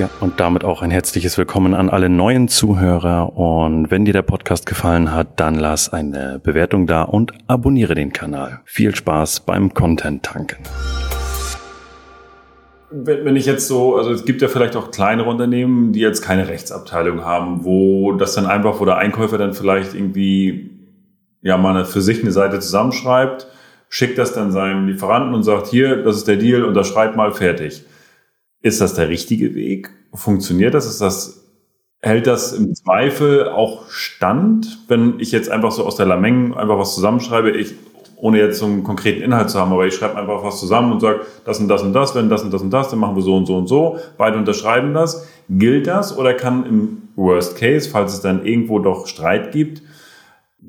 Ja, 0.00 0.08
und 0.20 0.40
damit 0.40 0.64
auch 0.64 0.80
ein 0.80 0.90
herzliches 0.90 1.36
Willkommen 1.36 1.74
an 1.74 1.90
alle 1.90 2.08
neuen 2.08 2.48
Zuhörer. 2.48 3.36
Und 3.36 3.90
wenn 3.90 4.06
dir 4.06 4.14
der 4.14 4.22
Podcast 4.22 4.64
gefallen 4.64 5.12
hat, 5.12 5.38
dann 5.38 5.56
lass 5.56 5.92
eine 5.92 6.40
Bewertung 6.42 6.86
da 6.86 7.02
und 7.02 7.32
abonniere 7.48 7.94
den 7.94 8.10
Kanal. 8.10 8.60
Viel 8.64 8.94
Spaß 8.94 9.40
beim 9.40 9.74
Content 9.74 10.22
tanken. 10.22 10.62
Wenn 12.90 13.36
ich 13.36 13.44
jetzt 13.44 13.68
so, 13.68 13.94
also 13.96 14.10
es 14.10 14.24
gibt 14.24 14.40
ja 14.40 14.48
vielleicht 14.48 14.74
auch 14.74 14.90
kleinere 14.90 15.28
Unternehmen, 15.28 15.92
die 15.92 16.00
jetzt 16.00 16.22
keine 16.22 16.48
Rechtsabteilung 16.48 17.26
haben, 17.26 17.66
wo 17.66 18.12
das 18.12 18.32
dann 18.32 18.46
einfach, 18.46 18.80
wo 18.80 18.86
der 18.86 18.96
Einkäufer 18.96 19.36
dann 19.36 19.52
vielleicht 19.52 19.92
irgendwie 19.92 20.70
ja 21.42 21.58
mal 21.58 21.84
für 21.84 22.00
sich 22.00 22.22
eine 22.22 22.32
Seite 22.32 22.58
zusammenschreibt, 22.58 23.48
schickt 23.90 24.16
das 24.16 24.32
dann 24.32 24.50
seinem 24.50 24.88
Lieferanten 24.88 25.34
und 25.34 25.42
sagt, 25.42 25.66
hier, 25.66 26.02
das 26.02 26.16
ist 26.16 26.26
der 26.26 26.36
Deal, 26.36 26.64
unterschreib 26.64 27.16
mal 27.16 27.32
fertig. 27.32 27.84
Ist 28.62 28.80
das 28.80 28.94
der 28.94 29.08
richtige 29.08 29.54
Weg? 29.54 29.90
Funktioniert 30.12 30.74
das? 30.74 30.86
Ist 30.86 31.00
das, 31.00 31.46
hält 32.02 32.26
das 32.26 32.52
im 32.52 32.74
Zweifel 32.74 33.48
auch 33.48 33.88
stand, 33.88 34.84
wenn 34.88 35.18
ich 35.18 35.32
jetzt 35.32 35.50
einfach 35.50 35.72
so 35.72 35.84
aus 35.84 35.96
der 35.96 36.06
Lameng 36.06 36.54
einfach 36.54 36.78
was 36.78 36.94
zusammenschreibe, 36.94 37.50
ich, 37.52 37.74
ohne 38.16 38.38
jetzt 38.38 38.58
so 38.58 38.66
einen 38.66 38.84
konkreten 38.84 39.22
Inhalt 39.22 39.48
zu 39.48 39.58
haben, 39.58 39.72
aber 39.72 39.86
ich 39.86 39.94
schreibe 39.94 40.16
einfach 40.16 40.44
was 40.44 40.60
zusammen 40.60 40.92
und 40.92 41.00
sage, 41.00 41.20
das 41.44 41.58
und 41.58 41.68
das 41.68 41.82
und 41.82 41.94
das, 41.94 42.14
wenn 42.14 42.28
das 42.28 42.42
und 42.42 42.52
das 42.52 42.60
und 42.60 42.70
das, 42.70 42.90
dann 42.90 42.98
machen 42.98 43.16
wir 43.16 43.22
so 43.22 43.34
und 43.34 43.46
so 43.46 43.56
und 43.56 43.66
so, 43.66 43.98
beide 44.18 44.36
unterschreiben 44.36 44.92
das. 44.92 45.26
Gilt 45.48 45.86
das 45.86 46.16
oder 46.16 46.34
kann 46.34 46.66
im 46.66 47.02
Worst 47.16 47.56
Case, 47.56 47.88
falls 47.88 48.12
es 48.12 48.20
dann 48.20 48.44
irgendwo 48.44 48.78
doch 48.78 49.06
Streit 49.06 49.52
gibt, 49.52 49.82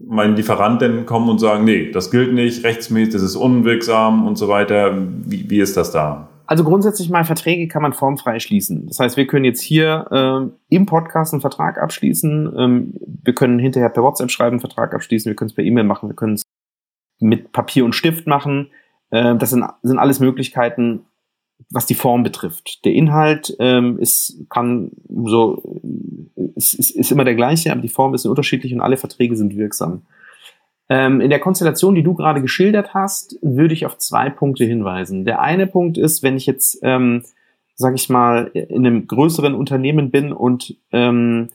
mein 0.07 0.37
Lieferant 0.37 0.81
denn 0.81 1.05
kommen 1.05 1.29
und 1.29 1.39
sagen, 1.39 1.65
nee, 1.65 1.91
das 1.91 2.11
gilt 2.11 2.33
nicht, 2.33 2.63
rechtsmäßig, 2.63 3.13
das 3.13 3.21
ist 3.21 3.35
unwirksam 3.35 4.25
und 4.25 4.37
so 4.37 4.47
weiter. 4.47 4.97
Wie, 5.25 5.49
wie 5.49 5.59
ist 5.59 5.75
das 5.75 5.91
da? 5.91 6.29
Also 6.51 6.65
grundsätzlich 6.65 7.09
mal 7.09 7.23
Verträge 7.23 7.69
kann 7.69 7.81
man 7.81 7.93
formfrei 7.93 8.37
schließen. 8.39 8.85
Das 8.87 8.99
heißt, 8.99 9.15
wir 9.15 9.25
können 9.25 9.45
jetzt 9.45 9.61
hier 9.61 10.05
ähm, 10.11 10.51
im 10.67 10.85
Podcast 10.85 11.33
einen 11.33 11.39
Vertrag 11.39 11.77
abschließen. 11.77 12.53
Ähm, 12.57 12.93
wir 13.23 13.33
können 13.33 13.57
hinterher 13.57 13.87
per 13.87 14.03
WhatsApp 14.03 14.29
schreiben, 14.29 14.55
einen 14.55 14.59
Vertrag 14.59 14.93
abschließen. 14.93 15.29
Wir 15.29 15.37
können 15.37 15.47
es 15.47 15.55
per 15.55 15.63
E-Mail 15.63 15.85
machen. 15.85 16.09
Wir 16.09 16.15
können 16.17 16.33
es 16.33 16.41
mit 17.21 17.53
Papier 17.53 17.85
und 17.85 17.95
Stift 17.95 18.27
machen. 18.27 18.69
Äh, 19.11 19.37
das 19.37 19.51
sind, 19.51 19.63
sind 19.81 19.97
alles 19.97 20.19
Möglichkeiten, 20.19 21.05
was 21.69 21.85
die 21.85 21.95
Form 21.95 22.21
betrifft. 22.21 22.83
Der 22.83 22.95
Inhalt 22.95 23.55
ähm, 23.59 23.97
ist, 23.97 24.35
kann 24.49 24.91
so, 25.07 25.79
ist, 26.57 26.73
ist, 26.73 26.89
ist 26.89 27.13
immer 27.13 27.23
der 27.23 27.35
gleiche, 27.35 27.71
aber 27.71 27.79
die 27.79 27.87
Form 27.87 28.13
ist 28.13 28.25
unterschiedlich 28.25 28.73
und 28.73 28.81
alle 28.81 28.97
Verträge 28.97 29.37
sind 29.37 29.55
wirksam. 29.55 30.01
Ähm, 30.91 31.21
in 31.21 31.29
der 31.29 31.39
Konstellation, 31.39 31.95
die 31.95 32.03
du 32.03 32.15
gerade 32.15 32.41
geschildert 32.41 32.93
hast, 32.93 33.39
würde 33.41 33.73
ich 33.73 33.85
auf 33.85 33.97
zwei 33.97 34.29
Punkte 34.29 34.65
hinweisen. 34.65 35.23
Der 35.23 35.39
eine 35.39 35.65
Punkt 35.65 35.97
ist, 35.97 36.21
wenn 36.21 36.35
ich 36.35 36.45
jetzt, 36.45 36.79
ähm, 36.83 37.23
sage 37.75 37.95
ich 37.95 38.09
mal, 38.09 38.47
in 38.47 38.85
einem 38.85 39.07
größeren 39.07 39.55
Unternehmen 39.55 40.11
bin 40.11 40.33
und 40.33 40.75
ähm, 40.91 41.47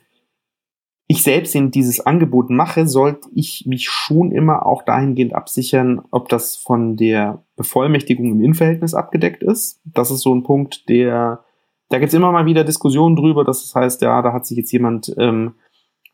ich 1.06 1.22
selbst 1.22 1.54
in 1.54 1.70
dieses 1.70 2.00
Angebot 2.00 2.48
mache, 2.48 2.88
sollte 2.88 3.28
ich 3.34 3.64
mich 3.66 3.90
schon 3.90 4.32
immer 4.32 4.64
auch 4.64 4.82
dahingehend 4.82 5.34
absichern, 5.34 6.00
ob 6.10 6.30
das 6.30 6.56
von 6.56 6.96
der 6.96 7.44
Bevollmächtigung 7.56 8.32
im 8.32 8.40
Innenverhältnis 8.40 8.94
abgedeckt 8.94 9.42
ist. 9.42 9.82
Das 9.84 10.10
ist 10.10 10.22
so 10.22 10.34
ein 10.34 10.44
Punkt, 10.44 10.88
der, 10.88 11.44
da 11.90 11.98
gibt 11.98 12.08
es 12.08 12.14
immer 12.14 12.32
mal 12.32 12.46
wieder 12.46 12.64
Diskussionen 12.64 13.16
drüber, 13.16 13.44
dass 13.44 13.60
das 13.60 13.74
heißt, 13.74 14.00
ja, 14.00 14.22
da 14.22 14.32
hat 14.32 14.46
sich 14.46 14.56
jetzt 14.56 14.72
jemand, 14.72 15.14
ähm, 15.18 15.56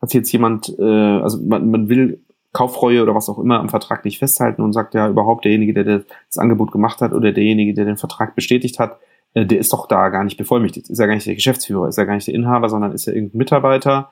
hat 0.01 0.13
jetzt 0.13 0.33
jemand, 0.33 0.77
äh, 0.77 0.83
also 1.21 1.41
man, 1.41 1.71
man 1.71 1.87
will 1.87 2.21
Kaufreue 2.53 3.01
oder 3.01 3.15
was 3.15 3.29
auch 3.29 3.39
immer 3.39 3.59
am 3.59 3.69
Vertrag 3.69 4.05
nicht 4.05 4.19
festhalten 4.19 4.61
und 4.61 4.73
sagt 4.73 4.93
ja 4.93 5.09
überhaupt 5.09 5.43
derjenige, 5.43 5.73
der 5.73 5.83
das 6.27 6.37
Angebot 6.37 6.71
gemacht 6.71 7.01
hat 7.01 7.11
oder 7.11 7.31
derjenige, 7.31 7.73
der 7.73 7.85
den 7.85 7.97
Vertrag 7.97 8.35
bestätigt 8.35 8.79
hat, 8.79 8.99
äh, 9.33 9.45
der 9.45 9.59
ist 9.59 9.73
doch 9.73 9.87
da 9.87 10.09
gar 10.09 10.23
nicht 10.23 10.37
bevollmächtigt, 10.37 10.89
ist 10.89 10.99
ja 10.99 11.07
gar 11.07 11.15
nicht 11.15 11.27
der 11.27 11.35
Geschäftsführer, 11.35 11.87
ist 11.87 11.97
ja 11.97 12.05
gar 12.05 12.13
nicht 12.13 12.27
der 12.27 12.35
Inhaber, 12.35 12.69
sondern 12.69 12.91
ist 12.91 13.07
ja 13.07 13.13
irgendein 13.13 13.39
Mitarbeiter. 13.39 14.11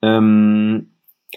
Ähm, 0.00 0.88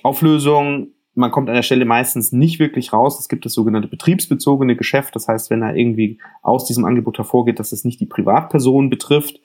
Auflösung, 0.03 0.87
man 1.13 1.31
kommt 1.31 1.49
an 1.49 1.55
der 1.55 1.63
Stelle 1.63 1.83
meistens 1.83 2.31
nicht 2.31 2.59
wirklich 2.59 2.93
raus. 2.93 3.19
Es 3.19 3.27
gibt 3.27 3.45
das 3.45 3.53
sogenannte 3.53 3.89
betriebsbezogene 3.89 4.77
Geschäft. 4.77 5.15
Das 5.15 5.27
heißt, 5.27 5.49
wenn 5.49 5.59
da 5.59 5.73
irgendwie 5.73 6.19
aus 6.41 6.65
diesem 6.65 6.85
Angebot 6.85 7.17
hervorgeht, 7.17 7.59
dass 7.59 7.73
es 7.73 7.83
nicht 7.83 7.99
die 7.99 8.05
Privatperson 8.05 8.89
betrifft, 8.89 9.41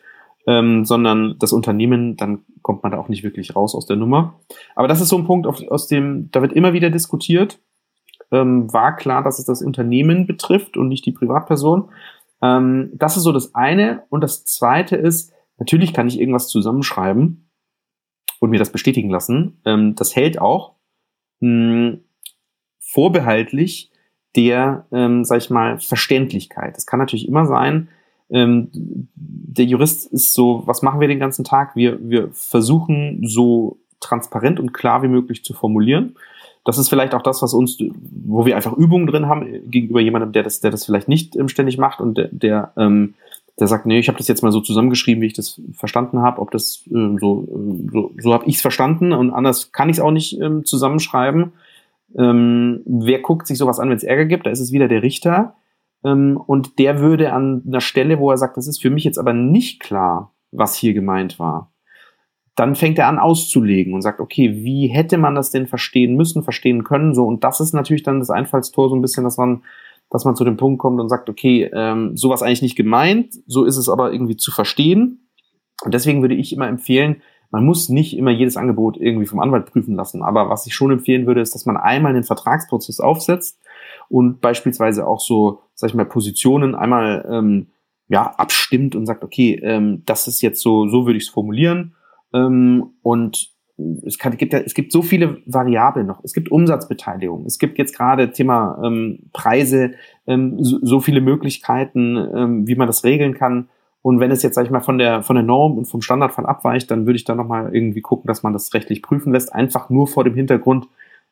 ähm, 0.47 0.85
sondern 0.85 1.37
das 1.39 1.53
Unternehmen, 1.53 2.17
dann 2.17 2.45
kommt 2.63 2.83
man 2.83 2.93
da 2.93 2.99
auch 2.99 3.09
nicht 3.09 3.25
wirklich 3.25 3.57
raus 3.57 3.75
aus 3.75 3.87
der 3.87 3.97
Nummer. 3.97 4.41
Aber 4.75 4.89
das 4.89 5.01
ist 5.01 5.09
so 5.09 5.19
ein 5.19 5.27
Punkt, 5.27 5.47
auf, 5.47 5.61
aus 5.69 5.89
dem, 5.89 6.31
da 6.31 6.41
wird 6.43 6.53
immer 6.53 6.73
wieder 6.73 6.91
diskutiert. 6.91 7.61
Ähm, 8.31 8.73
war 8.73 8.97
klar, 8.97 9.23
dass 9.23 9.39
es 9.39 9.45
das 9.45 9.63
Unternehmen 9.63 10.27
betrifft 10.27 10.77
und 10.77 10.89
nicht 10.89 11.05
die 11.07 11.13
Privatperson. 11.13 11.91
Ähm, 12.43 12.91
das 12.95 13.17
ist 13.17 13.25
so 13.25 13.33
das 13.33 13.55
eine. 13.55 14.05
Und 14.09 14.23
das 14.23 14.45
zweite 14.45 14.97
ist, 14.97 15.33
natürlich 15.59 15.93
kann 15.93 16.09
ich 16.09 16.21
irgendwas 16.21 16.49
zusammenschreiben 16.49 17.51
und 18.41 18.51
mir 18.51 18.59
das 18.59 18.71
bestätigen 18.71 19.11
lassen. 19.11 19.61
Ähm, 19.65 19.95
das 19.97 20.15
hält 20.15 20.41
auch 20.41 20.75
mh, 21.41 21.49
hm, 21.49 22.01
vorbehaltlich 22.79 23.91
der, 24.37 24.87
ähm, 24.93 25.25
sag 25.25 25.39
ich 25.39 25.51
mal, 25.51 25.79
Verständlichkeit. 25.81 26.77
Es 26.77 26.87
kann 26.87 27.01
natürlich 27.01 27.27
immer 27.27 27.47
sein, 27.47 27.89
ähm, 28.31 28.69
der 29.15 29.65
Jurist 29.65 30.13
ist 30.13 30.35
so, 30.35 30.63
was 30.67 30.83
machen 30.83 31.01
wir 31.01 31.09
den 31.09 31.21
ganzen 31.21 31.45
Tag? 31.45 31.77
Wir, 31.77 31.99
wir 32.01 32.29
versuchen 32.33 33.21
so 33.27 33.79
transparent 34.01 34.61
und 34.61 34.73
klar 34.73 35.03
wie 35.03 35.09
möglich 35.09 35.45
zu 35.45 35.55
formulieren. 35.55 36.17
Das 36.65 36.79
ist 36.79 36.89
vielleicht 36.89 37.15
auch 37.15 37.23
das, 37.23 37.43
was 37.43 37.55
uns, 37.55 37.79
wo 38.27 38.45
wir 38.45 38.57
einfach 38.57 38.73
Übungen 38.73 39.07
drin 39.07 39.27
haben 39.27 39.71
gegenüber 39.71 40.01
jemandem, 40.01 40.33
der 40.33 40.43
das, 40.43 40.61
der 40.61 40.73
das 40.73 40.85
vielleicht 40.85 41.09
nicht 41.09 41.37
ähm, 41.37 41.49
ständig 41.49 41.79
macht 41.79 42.01
und 42.01 42.19
der, 42.19 42.29
der, 42.33 42.73
ähm, 42.77 43.15
der 43.59 43.69
sagt, 43.69 43.87
nee, 43.87 44.01
ich 44.01 44.09
habe 44.09 44.19
das 44.19 44.27
jetzt 44.27 44.43
mal 44.43 44.53
so 44.53 44.61
zusammengeschrieben, 44.61 45.23
wie 45.23 45.27
ich 45.27 45.33
das 45.33 45.61
verstanden 45.73 46.21
habe. 46.21 46.41
Ob 46.41 46.51
das 46.51 46.83
ähm, 46.91 47.19
so, 47.21 47.47
so, 47.93 48.11
so 48.21 48.33
habe 48.33 48.47
ich 48.47 48.57
es 48.57 48.61
verstanden 48.61 49.13
und 49.13 49.31
anders 49.31 49.71
kann 49.71 49.89
ich 49.89 49.99
es 49.99 50.03
auch 50.03 50.11
nicht 50.11 50.41
ähm, 50.41 50.65
zusammenschreiben. 50.65 51.53
Ähm, 52.19 52.81
wer 52.85 53.21
guckt 53.21 53.47
sich 53.47 53.59
sowas 53.59 53.79
an, 53.79 53.89
wenn 53.89 53.97
es 53.97 54.05
Ärger 54.05 54.25
gibt? 54.25 54.47
Da 54.47 54.51
ist 54.51 54.61
es 54.61 54.73
wieder 54.73 54.89
der 54.89 55.03
Richter 55.03 55.55
und 56.03 56.79
der 56.79 57.01
würde 57.01 57.33
an 57.33 57.63
einer 57.67 57.81
Stelle, 57.81 58.19
wo 58.19 58.31
er 58.31 58.39
sagt, 58.39 58.57
das 58.57 58.69
ist 58.69 58.81
für 58.81 58.91
mich 58.91 59.05
jetzt 59.05 59.19
aber 59.19 59.33
nicht 59.33 59.81
klar, 59.81 60.35
was 60.53 60.77
hier 60.77 60.95
gemeint 60.95 61.39
war, 61.39 61.73
dann 62.57 62.75
fängt 62.75 62.99
er 62.99 63.09
an 63.09 63.19
auszulegen 63.19 63.93
und 63.93 64.01
sagt, 64.01 64.19
okay, 64.19 64.65
wie 64.65 64.89
hätte 64.89 65.19
man 65.19 65.35
das 65.35 65.51
denn 65.51 65.67
verstehen 65.67 66.17
müssen, 66.17 66.43
verstehen 66.43 66.85
können, 66.85 67.15
so. 67.15 67.25
Und 67.27 67.45
das 67.45 67.61
ist 67.61 67.75
natürlich 67.75 68.03
dann 68.03 68.19
das 68.19 68.31
Einfallstor 68.31 68.89
so 68.89 68.97
ein 68.97 69.03
bisschen, 69.03 69.25
dass 69.25 69.37
man, 69.37 69.63
dass 70.11 70.25
man 70.25 70.37
zu 70.37 70.45
dem 70.45 70.57
Punkt 70.57 70.79
kommt 70.81 70.99
und 70.99 71.11
sagt, 71.11 71.29
okay, 71.29 71.71
ähm, 71.75 72.17
sowas 72.17 72.43
eigentlich 72.43 72.63
nicht 72.63 72.77
gemeint, 72.77 73.35
so 73.47 73.65
ist 73.65 73.77
es 73.77 73.91
aber 73.91 74.11
irgendwie 74.11 74.37
zu 74.37 74.51
verstehen. 74.51 75.29
Und 75.85 75.93
deswegen 75.93 76.23
würde 76.23 76.35
ich 76.35 76.55
immer 76.55 76.67
empfehlen, 76.67 77.23
man 77.51 77.65
muss 77.65 77.91
nicht 77.91 78.17
immer 78.17 78.31
jedes 78.31 78.57
Angebot 78.57 78.97
irgendwie 78.97 79.27
vom 79.27 79.41
Anwalt 79.41 79.67
prüfen 79.67 79.95
lassen. 79.95 80.23
Aber 80.23 80.49
was 80.49 80.67
ich 80.67 80.75
schon 80.75 80.91
empfehlen 80.91 81.27
würde, 81.27 81.43
ist, 81.43 81.55
dass 81.55 81.67
man 81.67 81.77
einmal 81.77 82.13
einen 82.13 82.25
Vertragsprozess 82.25 83.01
aufsetzt 83.01 83.61
und 84.09 84.41
beispielsweise 84.41 85.07
auch 85.07 85.21
so, 85.21 85.61
sag 85.77 85.91
ich 85.91 85.95
mal, 85.95 86.05
Positionen 86.05 86.75
einmal 86.75 87.25
ähm, 87.31 87.69
ja, 88.09 88.35
abstimmt 88.37 88.97
und 88.97 89.07
sagt, 89.07 89.23
okay, 89.23 89.61
ähm, 89.63 90.03
das 90.07 90.27
ist 90.27 90.43
jetzt 90.43 90.61
so, 90.61 90.89
so 90.89 91.07
würde 91.07 91.19
ich 91.19 91.25
es 91.25 91.31
formulieren. 91.31 91.95
Ähm, 92.33 92.95
und 93.03 93.51
es, 94.05 94.19
kann, 94.19 94.37
gibt 94.37 94.53
ja, 94.53 94.61
es 94.61 94.75
gibt 94.75 94.91
so 94.91 95.03
viele 95.03 95.39
Variablen 95.47 96.07
noch. 96.07 96.25
Es 96.25 96.33
gibt 96.33 96.51
Umsatzbeteiligung. 96.51 97.45
Es 97.45 97.59
gibt 97.59 97.79
jetzt 97.79 97.95
gerade 97.95 98.31
Thema 98.31 98.81
ähm, 98.83 99.31
Preise, 99.33 99.93
ähm, 100.27 100.63
so, 100.63 100.79
so 100.83 101.01
viele 101.01 101.21
Möglichkeiten, 101.21 102.17
ähm, 102.17 102.67
wie 102.67 102.75
man 102.75 102.87
das 102.87 103.05
regeln 103.05 103.35
kann. 103.35 103.69
Und 104.01 104.21
wenn 104.21 104.31
es 104.31 104.43
jetzt, 104.43 104.55
sag 104.55 104.65
ich 104.65 104.71
mal, 104.71 104.81
von 104.81 104.99
der, 104.99 105.23
von 105.23 105.35
der 105.35 105.43
Norm 105.43 105.77
und 105.77 105.87
vom 105.87 106.01
Standardfall 106.01 106.47
abweicht, 106.47 106.91
dann 106.91 107.07
würde 107.07 107.17
ich 107.17 107.25
da 107.25 107.35
nochmal 107.35 107.75
irgendwie 107.75 108.03
gucken, 108.03 108.29
dass 108.29 108.43
man 108.43 108.53
das 108.53 108.73
rechtlich 108.73 109.03
prüfen 109.03 109.33
lässt. 109.33 109.53
Einfach 109.53 109.91
nur 109.91 110.07
vor 110.07 110.25
dem 110.25 110.35
Hintergrund, 110.35 110.87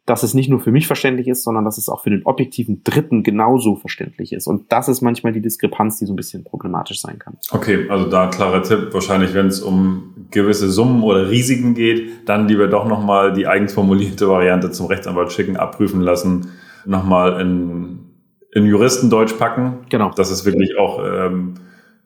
dass 0.06 0.22
es 0.22 0.34
nicht 0.34 0.50
nur 0.50 0.60
für 0.60 0.70
mich 0.70 0.86
verständlich 0.86 1.28
ist, 1.28 1.44
sondern 1.44 1.64
dass 1.64 1.78
es 1.78 1.88
auch 1.88 2.02
für 2.02 2.10
den 2.10 2.26
objektiven 2.26 2.82
Dritten 2.84 3.22
genauso 3.22 3.76
verständlich 3.76 4.34
ist. 4.34 4.46
Und 4.46 4.70
das 4.70 4.88
ist 4.88 5.00
manchmal 5.00 5.32
die 5.32 5.40
Diskrepanz, 5.40 5.98
die 5.98 6.04
so 6.04 6.12
ein 6.12 6.16
bisschen 6.16 6.44
problematisch 6.44 7.00
sein 7.00 7.18
kann. 7.18 7.38
Okay, 7.50 7.88
also 7.88 8.10
da 8.10 8.26
klarer 8.26 8.62
Tipp. 8.62 8.88
Wahrscheinlich, 8.92 9.32
wenn 9.32 9.46
es 9.46 9.60
um 9.60 10.26
gewisse 10.30 10.68
Summen 10.68 11.02
oder 11.02 11.30
Risiken 11.30 11.74
geht, 11.74 12.28
dann 12.28 12.48
lieber 12.48 12.66
doch 12.66 12.86
nochmal 12.86 13.32
die 13.32 13.46
eigens 13.46 13.72
formulierte 13.72 14.28
Variante 14.28 14.70
zum 14.70 14.86
Rechtsanwalt 14.86 15.32
schicken, 15.32 15.56
abprüfen 15.56 16.02
lassen, 16.02 16.50
nochmal 16.84 17.40
in, 17.40 18.00
in 18.52 18.66
Juristendeutsch 18.66 19.38
packen. 19.38 19.86
Genau. 19.88 20.10
Dass 20.10 20.30
es 20.30 20.44
wirklich 20.44 20.76
auch 20.76 21.02
ähm, 21.02 21.54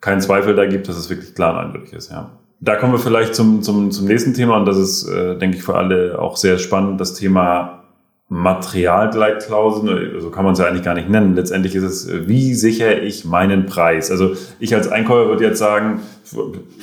keinen 0.00 0.20
Zweifel 0.20 0.54
da 0.54 0.66
gibt, 0.66 0.88
dass 0.88 0.96
es 0.96 1.10
wirklich 1.10 1.34
klar 1.34 1.54
und 1.54 1.66
eindeutig 1.66 1.94
ist, 1.94 2.10
ja. 2.12 2.30
Da 2.60 2.74
kommen 2.74 2.92
wir 2.92 2.98
vielleicht 2.98 3.36
zum, 3.36 3.62
zum, 3.62 3.92
zum 3.92 4.06
nächsten 4.06 4.34
Thema 4.34 4.56
und 4.56 4.66
das 4.66 4.76
ist, 4.76 5.08
äh, 5.08 5.38
denke 5.38 5.56
ich, 5.56 5.62
für 5.62 5.76
alle 5.76 6.18
auch 6.18 6.36
sehr 6.36 6.58
spannend, 6.58 7.00
das 7.00 7.14
Thema 7.14 7.84
Materialgleitklauseln, 8.30 10.20
so 10.20 10.28
kann 10.30 10.44
man 10.44 10.52
es 10.52 10.58
ja 10.58 10.66
eigentlich 10.66 10.84
gar 10.84 10.94
nicht 10.94 11.08
nennen. 11.08 11.34
Letztendlich 11.34 11.74
ist 11.74 11.82
es, 11.82 12.28
wie 12.28 12.54
sichere 12.54 13.00
ich 13.00 13.24
meinen 13.24 13.64
Preis? 13.64 14.10
Also 14.10 14.34
ich 14.60 14.74
als 14.74 14.88
Einkäufer 14.88 15.30
würde 15.30 15.44
jetzt 15.44 15.58
sagen, 15.58 16.00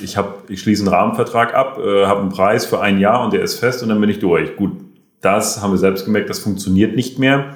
ich, 0.02 0.16
hab, 0.16 0.50
ich 0.50 0.60
schließe 0.60 0.82
einen 0.82 0.92
Rahmenvertrag 0.92 1.54
ab, 1.54 1.78
äh, 1.78 2.06
habe 2.06 2.22
einen 2.22 2.30
Preis 2.30 2.66
für 2.66 2.80
ein 2.80 2.98
Jahr 2.98 3.24
und 3.24 3.32
der 3.32 3.42
ist 3.42 3.60
fest 3.60 3.82
und 3.84 3.90
dann 3.90 4.00
bin 4.00 4.10
ich 4.10 4.18
durch. 4.18 4.56
Gut, 4.56 4.72
das 5.20 5.62
haben 5.62 5.70
wir 5.70 5.78
selbst 5.78 6.04
gemerkt, 6.04 6.30
das 6.30 6.40
funktioniert 6.40 6.96
nicht 6.96 7.20
mehr. 7.20 7.54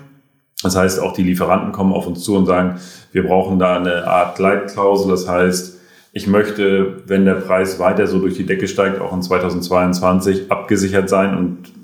Das 0.62 0.76
heißt, 0.76 1.00
auch 1.00 1.12
die 1.12 1.24
Lieferanten 1.24 1.72
kommen 1.72 1.92
auf 1.92 2.06
uns 2.06 2.22
zu 2.22 2.36
und 2.36 2.46
sagen, 2.46 2.78
wir 3.10 3.26
brauchen 3.26 3.58
da 3.58 3.76
eine 3.76 4.06
Art 4.06 4.36
Gleitklausel. 4.36 5.10
Das 5.10 5.28
heißt, 5.28 5.80
ich 6.12 6.28
möchte, 6.28 7.02
wenn 7.06 7.24
der 7.24 7.34
Preis 7.34 7.80
weiter 7.80 8.06
so 8.06 8.20
durch 8.20 8.34
die 8.34 8.46
Decke 8.46 8.68
steigt, 8.68 9.00
auch 9.00 9.12
in 9.12 9.22
2022 9.22 10.50
abgesichert 10.52 11.08
sein 11.08 11.36
und 11.36 11.79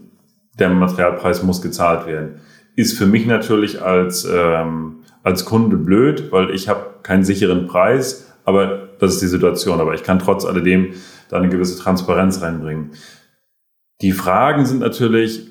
der 0.59 0.71
Materialpreis 0.71 1.43
muss 1.43 1.63
gezahlt 1.63 2.07
werden. 2.07 2.41
Ist 2.75 2.97
für 2.99 3.07
mich 3.07 3.27
natürlich 3.27 3.83
als, 3.83 4.27
ähm, 4.31 5.01
als 5.23 5.45
Kunde 5.45 5.77
blöd, 5.77 6.31
weil 6.31 6.51
ich 6.51 6.69
habe 6.69 6.97
keinen 7.03 7.25
sicheren 7.25 7.67
Preis, 7.67 8.33
aber 8.45 8.91
das 8.99 9.15
ist 9.15 9.23
die 9.23 9.27
Situation. 9.27 9.81
Aber 9.81 9.95
ich 9.95 10.03
kann 10.03 10.19
trotz 10.19 10.45
alledem 10.45 10.93
da 11.29 11.37
eine 11.37 11.49
gewisse 11.49 11.79
Transparenz 11.79 12.43
reinbringen. 12.43 12.93
Die 14.03 14.13
Fragen 14.13 14.67
sind 14.67 14.81
natürlich, 14.81 15.49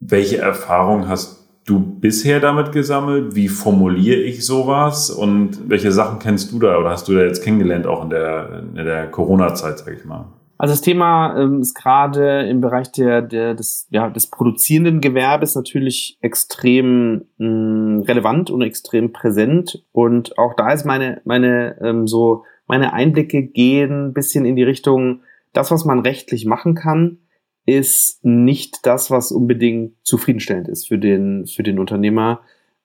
welche 0.00 0.38
Erfahrung 0.38 1.08
hast 1.08 1.38
du 1.66 1.78
bisher 1.78 2.40
damit 2.40 2.72
gesammelt? 2.72 3.34
Wie 3.34 3.48
formuliere 3.48 4.20
ich 4.20 4.44
sowas? 4.44 5.10
Und 5.10 5.68
welche 5.68 5.92
Sachen 5.92 6.18
kennst 6.18 6.52
du 6.52 6.58
da 6.58 6.78
oder 6.78 6.90
hast 6.90 7.08
du 7.08 7.14
da 7.14 7.22
jetzt 7.22 7.42
kennengelernt, 7.42 7.86
auch 7.86 8.04
in 8.04 8.10
der, 8.10 8.62
in 8.74 8.84
der 8.84 9.10
Corona-Zeit, 9.10 9.78
sag 9.78 9.92
ich 9.92 10.04
mal? 10.04 10.32
Also 10.58 10.72
das 10.72 10.80
Thema 10.80 11.38
ähm, 11.38 11.60
ist 11.60 11.74
gerade 11.74 12.42
im 12.48 12.60
Bereich 12.60 12.90
der, 12.90 13.22
der, 13.22 13.54
des, 13.54 13.86
ja, 13.90 14.10
des 14.10 14.26
produzierenden 14.26 15.00
Gewerbes 15.00 15.54
natürlich 15.54 16.18
extrem 16.20 17.26
mh, 17.38 18.04
relevant 18.06 18.50
und 18.50 18.62
extrem 18.62 19.12
präsent. 19.12 19.84
Und 19.92 20.36
auch 20.36 20.54
da 20.56 20.72
ist 20.72 20.84
meine, 20.84 21.20
meine, 21.24 21.80
ähm, 21.80 22.08
so, 22.08 22.44
meine 22.66 22.92
Einblicke 22.92 23.44
gehen 23.44 24.08
ein 24.08 24.12
bisschen 24.12 24.44
in 24.44 24.56
die 24.56 24.64
Richtung, 24.64 25.20
das, 25.52 25.70
was 25.70 25.84
man 25.84 26.00
rechtlich 26.00 26.44
machen 26.44 26.74
kann, 26.74 27.18
ist 27.64 28.24
nicht 28.24 28.84
das, 28.84 29.12
was 29.12 29.30
unbedingt 29.30 29.94
zufriedenstellend 30.02 30.68
ist 30.68 30.88
für 30.88 30.98
den, 30.98 31.46
für 31.46 31.62
den 31.62 31.78
Unternehmer, 31.78 32.40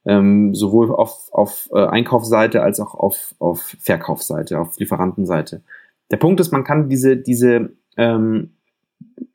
ähm, 0.05 0.53
sowohl 0.53 0.93
auf, 0.93 1.29
auf 1.31 1.69
äh, 1.73 1.85
Einkaufsseite 1.85 2.61
als 2.61 2.79
auch 2.79 2.93
auf, 2.93 3.33
auf 3.39 3.75
Verkaufsseite, 3.79 4.59
auf 4.59 4.77
Lieferantenseite. 4.77 5.63
Der 6.11 6.17
Punkt 6.17 6.39
ist, 6.39 6.51
man 6.51 6.63
kann 6.63 6.89
diese, 6.89 7.17
diese 7.17 7.71
ähm, 7.97 8.51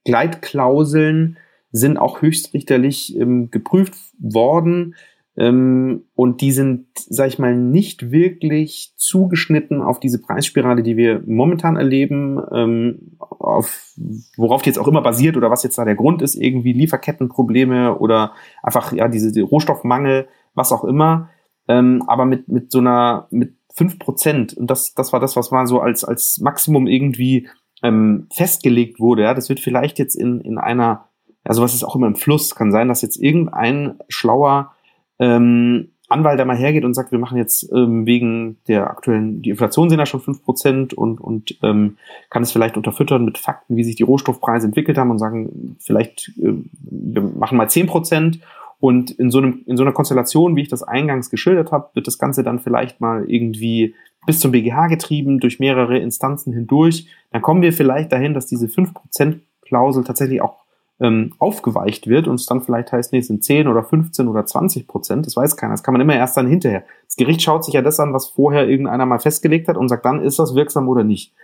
Gleitklauseln 0.05 1.39
sind 1.73 1.99
auch 1.99 2.23
höchstrichterlich 2.23 3.17
ähm, 3.19 3.51
geprüft 3.51 3.95
worden. 4.19 4.95
Ähm, 5.37 6.05
und 6.15 6.41
die 6.41 6.51
sind, 6.51 6.87
sag 6.97 7.29
ich 7.29 7.39
mal, 7.39 7.57
nicht 7.57 8.11
wirklich 8.11 8.93
zugeschnitten 8.97 9.83
auf 9.83 10.01
diese 10.01 10.21
Preisspirale, 10.21 10.83
die 10.83 10.97
wir 10.97 11.23
momentan 11.27 11.77
erleben, 11.77 12.41
ähm, 12.53 13.13
auf, 13.19 13.93
worauf 14.37 14.63
die 14.63 14.71
jetzt 14.71 14.79
auch 14.79 14.89
immer 14.89 15.03
basiert 15.03 15.37
oder 15.37 15.51
was 15.51 15.63
jetzt 15.63 15.79
da 15.79 15.85
der 15.85 15.95
Grund 15.95 16.23
ist, 16.23 16.35
irgendwie 16.35 16.73
Lieferkettenprobleme 16.73 17.99
oder 17.99 18.33
einfach 18.65 18.93
ja 18.93 19.07
diese 19.07 19.31
die 19.31 19.41
Rohstoffmangel, 19.41 20.27
was 20.55 20.73
auch 20.73 20.83
immer. 20.83 21.31
Ähm, 21.69 22.03
aber 22.09 22.25
mit, 22.25 22.49
mit 22.49 22.73
so 22.73 22.79
einer, 22.79 23.29
mit 23.31 23.55
fünf 23.75 23.99
Prozent, 23.99 24.57
und 24.57 24.69
das, 24.71 24.95
das 24.95 25.13
war 25.13 25.21
das, 25.21 25.37
was 25.37 25.51
mal 25.51 25.67
so 25.67 25.81
als, 25.81 26.05
als 26.05 26.39
Maximum 26.39 26.87
irgendwie 26.87 27.49
ähm, 27.83 28.27
festgelegt 28.33 29.01
wurde, 29.01 29.23
ja, 29.23 29.35
das 29.35 29.49
wird 29.49 29.61
vielleicht 29.61 29.99
jetzt 29.99 30.15
in, 30.15 30.41
in 30.41 30.59
einer, 30.59 31.05
also 31.45 31.63
was 31.63 31.75
ist 31.75 31.85
auch 31.85 31.97
immer 31.97 32.07
im 32.07 32.17
Fluss, 32.17 32.55
kann 32.55 32.73
sein, 32.73 32.89
dass 32.89 33.03
jetzt 33.03 33.17
irgendein 33.17 33.99
schlauer 34.09 34.73
ähm, 35.19 35.91
Anwalt, 36.09 36.39
der 36.39 36.47
mal 36.47 36.57
hergeht 36.57 36.85
und 36.85 36.95
sagt, 36.95 37.13
wir 37.13 37.19
machen 37.19 37.37
jetzt 37.37 37.71
ähm, 37.71 38.07
wegen 38.07 38.57
der 38.67 38.89
aktuellen, 38.89 39.43
die 39.43 39.51
Inflation 39.51 39.91
sind 39.91 39.99
ja 39.99 40.07
schon 40.07 40.21
fünf 40.21 40.43
Prozent 40.43 40.95
und, 40.95 41.21
und 41.21 41.59
ähm, 41.63 41.99
kann 42.31 42.43
es 42.43 42.51
vielleicht 42.51 42.79
unterfüttern 42.79 43.27
mit 43.27 43.37
Fakten, 43.37 43.77
wie 43.77 43.85
sich 43.85 43.97
die 43.97 44.05
Rohstoffpreise 44.05 44.67
entwickelt 44.67 44.97
haben 44.97 45.11
und 45.11 45.19
sagen, 45.19 45.77
vielleicht 45.81 46.33
äh, 46.43 46.55
wir 46.81 47.23
machen 47.23 47.59
mal 47.59 47.69
zehn 47.69 47.87
Prozent 47.87 48.41
und 48.81 49.11
in 49.11 49.31
so, 49.31 49.39
einem, 49.39 49.63
in 49.67 49.77
so 49.77 49.83
einer 49.83 49.93
Konstellation, 49.93 50.55
wie 50.55 50.63
ich 50.63 50.69
das 50.69 50.83
eingangs 50.83 51.31
geschildert 51.31 51.73
habe, 51.73 51.91
wird 51.95 52.07
das 52.07 52.19
Ganze 52.19 52.43
dann 52.43 52.61
vielleicht 52.61 53.01
mal 53.01 53.29
irgendwie 53.29 53.95
bis 54.27 54.41
zum 54.41 54.53
BGH 54.53 54.87
getrieben, 54.89 55.41
durch 55.41 55.59
mehrere 55.59 55.99
Instanzen 55.99 56.53
hindurch. 56.53 57.09
Dann 57.33 57.43
kommen 57.43 57.63
wir 57.63 57.73
vielleicht 57.73 58.13
dahin, 58.13 58.35
dass 58.35 58.47
diese 58.47 58.69
fünf 58.69 58.95
Prozent 58.95 59.43
Klausel 59.63 60.05
tatsächlich 60.05 60.41
auch 60.41 60.65
ähm, 61.01 61.35
aufgeweicht 61.39 62.09
wird 62.09 62.27
und 62.27 62.37
es 62.37 62.47
dann 62.47 62.61
vielleicht 62.61 62.93
heißt, 62.93 63.13
nee, 63.13 63.21
es 63.21 63.29
sind 63.29 63.45
10 63.45 63.69
oder 63.69 63.85
15 63.85 64.27
oder 64.27 64.45
20 64.47 64.89
Prozent, 64.89 65.27
das 65.27 65.37
weiß 65.37 65.57
keiner. 65.57 65.73
Das 65.73 65.83
kann 65.83 65.93
man 65.93 66.01
immer 66.01 66.17
erst 66.17 66.37
dann 66.37 66.49
hinterher. 66.49 66.85
Das 67.07 67.17
Gericht 67.17 67.43
schaut 67.43 67.65
sich 67.65 67.75
ja 67.75 67.83
das 67.83 68.01
an, 68.01 68.13
was 68.13 68.29
vorher 68.29 68.69
irgendeiner 68.69 69.07
mal 69.07 69.19
festgelegt 69.19 69.69
hat 69.69 69.77
und 69.77 69.89
sagt 69.89 70.05
dann, 70.05 70.23
ist 70.23 70.39
das 70.39 70.55
wirksam 70.55 70.89
oder 70.89 71.05
nicht. 71.05 71.35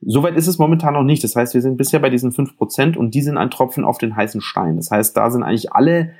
Soweit 0.00 0.36
ist 0.36 0.48
es 0.48 0.58
momentan 0.58 0.94
noch 0.94 1.02
nicht. 1.02 1.24
Das 1.24 1.36
heißt, 1.36 1.54
wir 1.54 1.62
sind 1.62 1.76
bisher 1.76 2.00
bei 2.00 2.10
diesen 2.10 2.32
5 2.32 2.56
Prozent 2.56 2.96
und 2.96 3.14
die 3.14 3.22
sind 3.22 3.38
ein 3.38 3.50
Tropfen 3.50 3.84
auf 3.84 3.98
den 3.98 4.16
heißen 4.16 4.40
Stein. 4.40 4.76
Das 4.76 4.90
heißt, 4.90 5.16
da 5.16 5.30
sind 5.30 5.42
eigentlich 5.42 5.72
alle, 5.72 6.12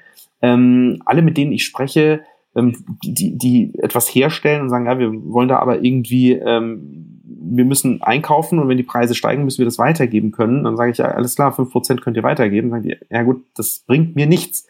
ähm, 0.44 1.00
alle, 1.04 1.22
mit 1.22 1.36
denen 1.36 1.52
ich 1.52 1.64
spreche, 1.64 2.20
ähm, 2.54 2.84
die, 3.02 3.36
die 3.36 3.72
etwas 3.78 4.08
herstellen 4.08 4.62
und 4.62 4.70
sagen, 4.70 4.86
ja, 4.86 4.98
wir 4.98 5.10
wollen 5.12 5.48
da 5.48 5.58
aber 5.58 5.82
irgendwie 5.82 6.32
ähm, 6.32 7.14
wir 7.46 7.64
müssen 7.64 8.02
einkaufen 8.02 8.58
und 8.58 8.68
wenn 8.68 8.76
die 8.76 8.82
Preise 8.82 9.14
steigen, 9.14 9.44
müssen 9.44 9.58
wir 9.58 9.64
das 9.64 9.78
weitergeben 9.78 10.32
können. 10.32 10.64
Dann 10.64 10.76
sage 10.76 10.90
ich, 10.90 10.98
ja, 10.98 11.06
alles 11.06 11.34
klar, 11.34 11.52
fünf 11.52 11.70
Prozent 11.70 12.02
könnt 12.02 12.16
ihr 12.16 12.22
weitergeben. 12.22 12.70
Dann 12.70 12.82
sagen 12.82 12.96
die, 13.00 13.14
ja 13.14 13.22
gut, 13.22 13.44
das 13.56 13.84
bringt 13.86 14.16
mir 14.16 14.26
nichts. 14.26 14.66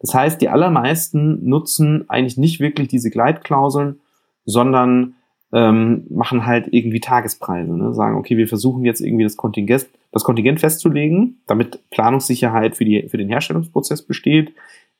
Das 0.00 0.14
heißt, 0.14 0.40
die 0.40 0.48
allermeisten 0.48 1.48
nutzen 1.48 2.08
eigentlich 2.08 2.36
nicht 2.36 2.60
wirklich 2.60 2.88
diese 2.88 3.10
Gleitklauseln, 3.10 4.00
sondern 4.44 5.14
ähm, 5.52 6.06
machen 6.10 6.46
halt 6.46 6.68
irgendwie 6.70 7.00
Tagespreise. 7.00 7.72
Ne? 7.72 7.94
Sagen, 7.94 8.16
okay, 8.16 8.36
wir 8.36 8.48
versuchen 8.48 8.84
jetzt 8.84 9.00
irgendwie 9.00 9.24
das 9.24 9.36
Kontingent, 9.36 9.88
das 10.12 10.24
Kontingent 10.24 10.60
festzulegen, 10.60 11.40
damit 11.46 11.80
Planungssicherheit 11.90 12.76
für, 12.76 12.84
die, 12.84 13.08
für 13.08 13.18
den 13.18 13.28
Herstellungsprozess 13.28 14.02
besteht. 14.02 14.52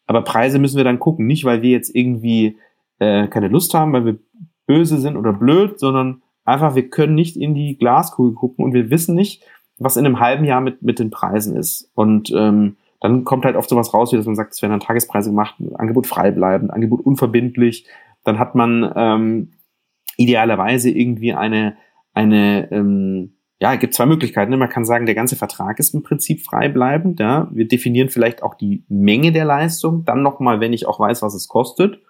Aber 0.09 0.23
Preise 0.23 0.59
müssen 0.59 0.79
wir 0.79 0.85
dann 0.85 0.99
gucken, 0.99 1.27
nicht 1.27 1.45
weil 1.45 1.63
wir 1.63 1.71
jetzt 1.71 1.95
irgendwie 1.95 2.57
äh, 2.99 3.29
keine 3.29 3.49
Lust 3.49 3.75
haben, 3.75 3.93
weil 3.93 4.07
wir 4.07 4.19
böse 4.67 4.99
sind 4.99 5.17
oder 5.17 5.33
blöd, 5.33 5.79
sondern 5.79 6.23
einfach, 6.45 6.75
wir 6.75 6.89
können 6.89 7.15
nicht 7.15 7.37
in 7.37 7.55
die 7.55 7.79
Glaskugel 7.79 8.35
gucken 8.35 8.65
und 8.65 8.73
wir 8.73 8.91
wissen 8.91 9.15
nicht, 9.15 9.45
was 9.79 9.97
in 9.97 10.07
einem 10.07 10.19
halben 10.19 10.45
Jahr 10.45 10.61
mit, 10.61 10.83
mit 10.83 10.99
den 10.99 11.11
Preisen 11.11 11.55
ist. 11.57 11.91
Und 11.95 12.33
ähm, 12.35 12.77
dann 13.01 13.25
kommt 13.25 13.45
halt 13.45 13.55
oft 13.55 13.69
sowas 13.69 13.95
raus, 13.95 14.13
wie 14.13 14.17
dass 14.17 14.27
man 14.27 14.35
sagt, 14.35 14.55
es 14.55 14.63
werden 14.63 14.73
dann 14.73 14.81
Tagespreise 14.81 15.31
gemacht, 15.31 15.55
Angebot 15.75 16.07
frei 16.07 16.31
bleiben, 16.31 16.71
Angebot 16.71 17.01
unverbindlich. 17.01 17.87
Dann 18.25 18.39
hat 18.39 18.55
man 18.55 18.91
ähm, 18.97 19.53
idealerweise 20.17 20.91
irgendwie 20.91 21.35
eine, 21.35 21.77
eine 22.15 22.73
ähm, 22.73 23.35
ja, 23.61 23.75
es 23.75 23.81
gibt 23.81 23.95
zwei 23.95 24.07
Möglichkeiten. 24.07 24.51
Ne? 24.51 24.57
Man 24.57 24.69
kann 24.69 24.85
sagen, 24.85 25.07
der 25.07 25.15
ganze 25.15 25.37
Vertrag 25.37 25.79
ist 25.79 25.95
im 25.95 26.03
Prinzip 26.03 26.43
frei 26.43 26.69
bleibend. 26.69 27.19
Ja? 27.21 27.49
Wir 27.51 27.67
definieren 27.67 28.09
vielleicht 28.09 28.43
auch 28.43 28.55
die 28.55 28.85
Menge 28.89 29.33
der 29.33 29.45
Leistung, 29.45 30.05
dann 30.05 30.23
nochmal, 30.23 30.61
wenn 30.61 30.73
ich 30.73 30.87
auch 30.87 31.01
weiß, 31.01 31.23
was 31.23 31.35
es 31.35 31.49
kostet. 31.49 32.01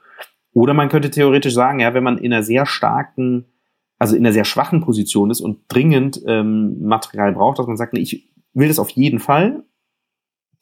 Oder 0.52 0.74
man 0.74 0.88
könnte 0.88 1.10
theoretisch 1.10 1.54
sagen, 1.54 1.80
ja, 1.80 1.94
wenn 1.94 2.04
man 2.04 2.18
in 2.18 2.32
einer 2.32 2.42
sehr 2.42 2.66
starken 2.66 3.46
also 3.98 4.16
in 4.16 4.24
einer 4.24 4.32
sehr 4.32 4.44
schwachen 4.44 4.80
Position 4.80 5.30
ist 5.30 5.40
und 5.40 5.60
dringend 5.68 6.22
ähm, 6.26 6.80
Material 6.80 7.32
braucht, 7.32 7.58
dass 7.58 7.66
man 7.66 7.76
sagt, 7.76 7.92
nee, 7.92 8.00
ich 8.00 8.30
will 8.54 8.68
das 8.68 8.78
auf 8.78 8.90
jeden 8.90 9.18
Fall. 9.18 9.64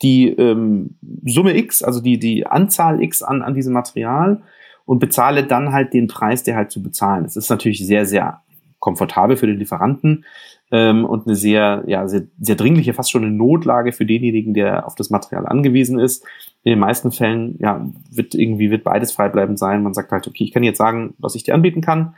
Die 0.03 0.29
ähm, 0.29 0.99
Summe 1.25 1.57
X, 1.57 1.83
also 1.83 2.01
die, 2.01 2.19
die 2.19 2.47
Anzahl 2.47 3.03
X 3.03 3.23
an, 3.23 3.43
an 3.43 3.55
diesem 3.55 3.73
Material 3.73 4.43
und 4.85 4.99
bezahle 4.99 5.45
dann 5.45 5.73
halt 5.73 5.93
den 5.93 6.07
Preis, 6.07 6.43
der 6.43 6.57
halt 6.57 6.71
zu 6.71 6.83
bezahlen 6.83 7.25
ist. 7.25 7.37
Das 7.37 7.45
ist 7.45 7.51
natürlich 7.51 7.87
sehr, 7.87 8.07
sehr 8.07 8.43
komfortabel 8.79 9.37
für 9.37 9.47
den 9.47 9.59
Lieferanten 9.59 10.25
ähm, 10.71 11.05
und 11.05 11.27
eine 11.27 11.37
sehr, 11.37 11.85
ja, 11.87 12.09
sehr, 12.09 12.23
sehr 12.41 12.57
dringliche, 12.57 12.95
fast 12.95 13.11
schon 13.11 13.25
eine 13.25 13.33
Notlage 13.33 13.93
für 13.93 14.07
denjenigen, 14.07 14.55
der 14.55 14.87
auf 14.87 14.95
das 14.95 15.11
Material 15.11 15.47
angewiesen 15.47 15.99
ist. 15.99 16.25
In 16.65 16.71
den 16.71 16.79
meisten 16.79 17.13
Fällen, 17.13 17.57
ja, 17.61 17.87
wird 18.11 18.35
irgendwie, 18.35 18.71
wird 18.71 18.85
beides 18.85 19.13
freibleibend 19.13 19.59
sein. 19.59 19.83
Man 19.83 19.95
sagt 19.95 20.13
halt, 20.13 20.27
okay, 20.27 20.45
ich 20.45 20.53
kann 20.53 20.65
jetzt 20.65 20.79
sagen, 20.79 21.15
was 21.19 21.35
ich 21.35 21.45
dir 21.45 21.55
anbieten 21.55 21.81
kann 21.81 22.15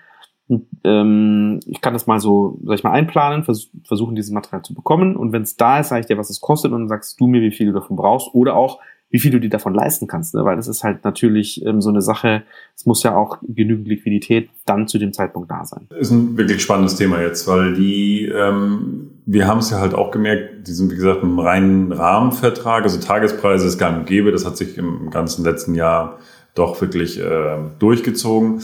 ähm, 0.84 1.60
ich 1.66 1.80
kann 1.80 1.92
das 1.92 2.06
mal 2.06 2.20
so, 2.20 2.58
sag 2.64 2.76
ich 2.76 2.84
mal, 2.84 2.92
einplanen, 2.92 3.44
vers 3.44 3.70
versuchen, 3.84 4.14
dieses 4.14 4.30
Material 4.30 4.62
zu 4.62 4.74
bekommen. 4.74 5.16
Und 5.16 5.32
wenn 5.32 5.42
es 5.42 5.56
da 5.56 5.80
ist, 5.80 5.88
sage 5.88 6.00
ich 6.00 6.06
dir, 6.06 6.18
was 6.18 6.30
es 6.30 6.40
kostet 6.40 6.72
und 6.72 6.80
dann 6.80 6.88
sagst 6.88 7.20
du 7.20 7.26
mir, 7.26 7.42
wie 7.42 7.50
viel 7.50 7.66
du 7.66 7.72
davon 7.72 7.96
brauchst 7.96 8.34
oder 8.34 8.56
auch, 8.56 8.80
wie 9.10 9.18
viel 9.18 9.30
du 9.30 9.40
dir 9.40 9.48
davon 9.48 9.74
leisten 9.74 10.06
kannst. 10.06 10.34
Ne? 10.34 10.44
Weil 10.44 10.56
das 10.56 10.68
ist 10.68 10.84
halt 10.84 11.04
natürlich 11.04 11.64
ähm, 11.64 11.80
so 11.80 11.88
eine 11.88 12.02
Sache, 12.02 12.42
es 12.76 12.84
muss 12.86 13.02
ja 13.02 13.16
auch 13.16 13.38
genügend 13.42 13.88
Liquidität 13.88 14.50
dann 14.66 14.86
zu 14.86 14.98
dem 14.98 15.12
Zeitpunkt 15.12 15.50
da 15.50 15.64
sein. 15.64 15.88
Ist 15.98 16.10
ein 16.10 16.36
wirklich 16.36 16.62
spannendes 16.62 16.96
Thema 16.96 17.20
jetzt, 17.20 17.48
weil 17.48 17.74
die, 17.74 18.26
ähm, 18.26 19.10
wir 19.24 19.46
haben 19.46 19.58
es 19.58 19.70
ja 19.70 19.80
halt 19.80 19.94
auch 19.94 20.10
gemerkt, 20.10 20.68
die 20.68 20.72
sind 20.72 20.90
wie 20.90 20.96
gesagt 20.96 21.22
im 21.22 21.38
reinen 21.38 21.92
Rahmenvertrag, 21.92 22.82
also 22.82 23.00
Tagespreise 23.00 23.66
ist 23.66 23.78
gar 23.78 23.96
nicht 23.96 24.08
gäbe, 24.08 24.30
das 24.30 24.44
hat 24.44 24.56
sich 24.56 24.76
im 24.76 25.10
ganzen 25.10 25.44
letzten 25.44 25.74
Jahr 25.74 26.18
doch 26.54 26.80
wirklich 26.80 27.18
äh, 27.18 27.58
durchgezogen. 27.78 28.60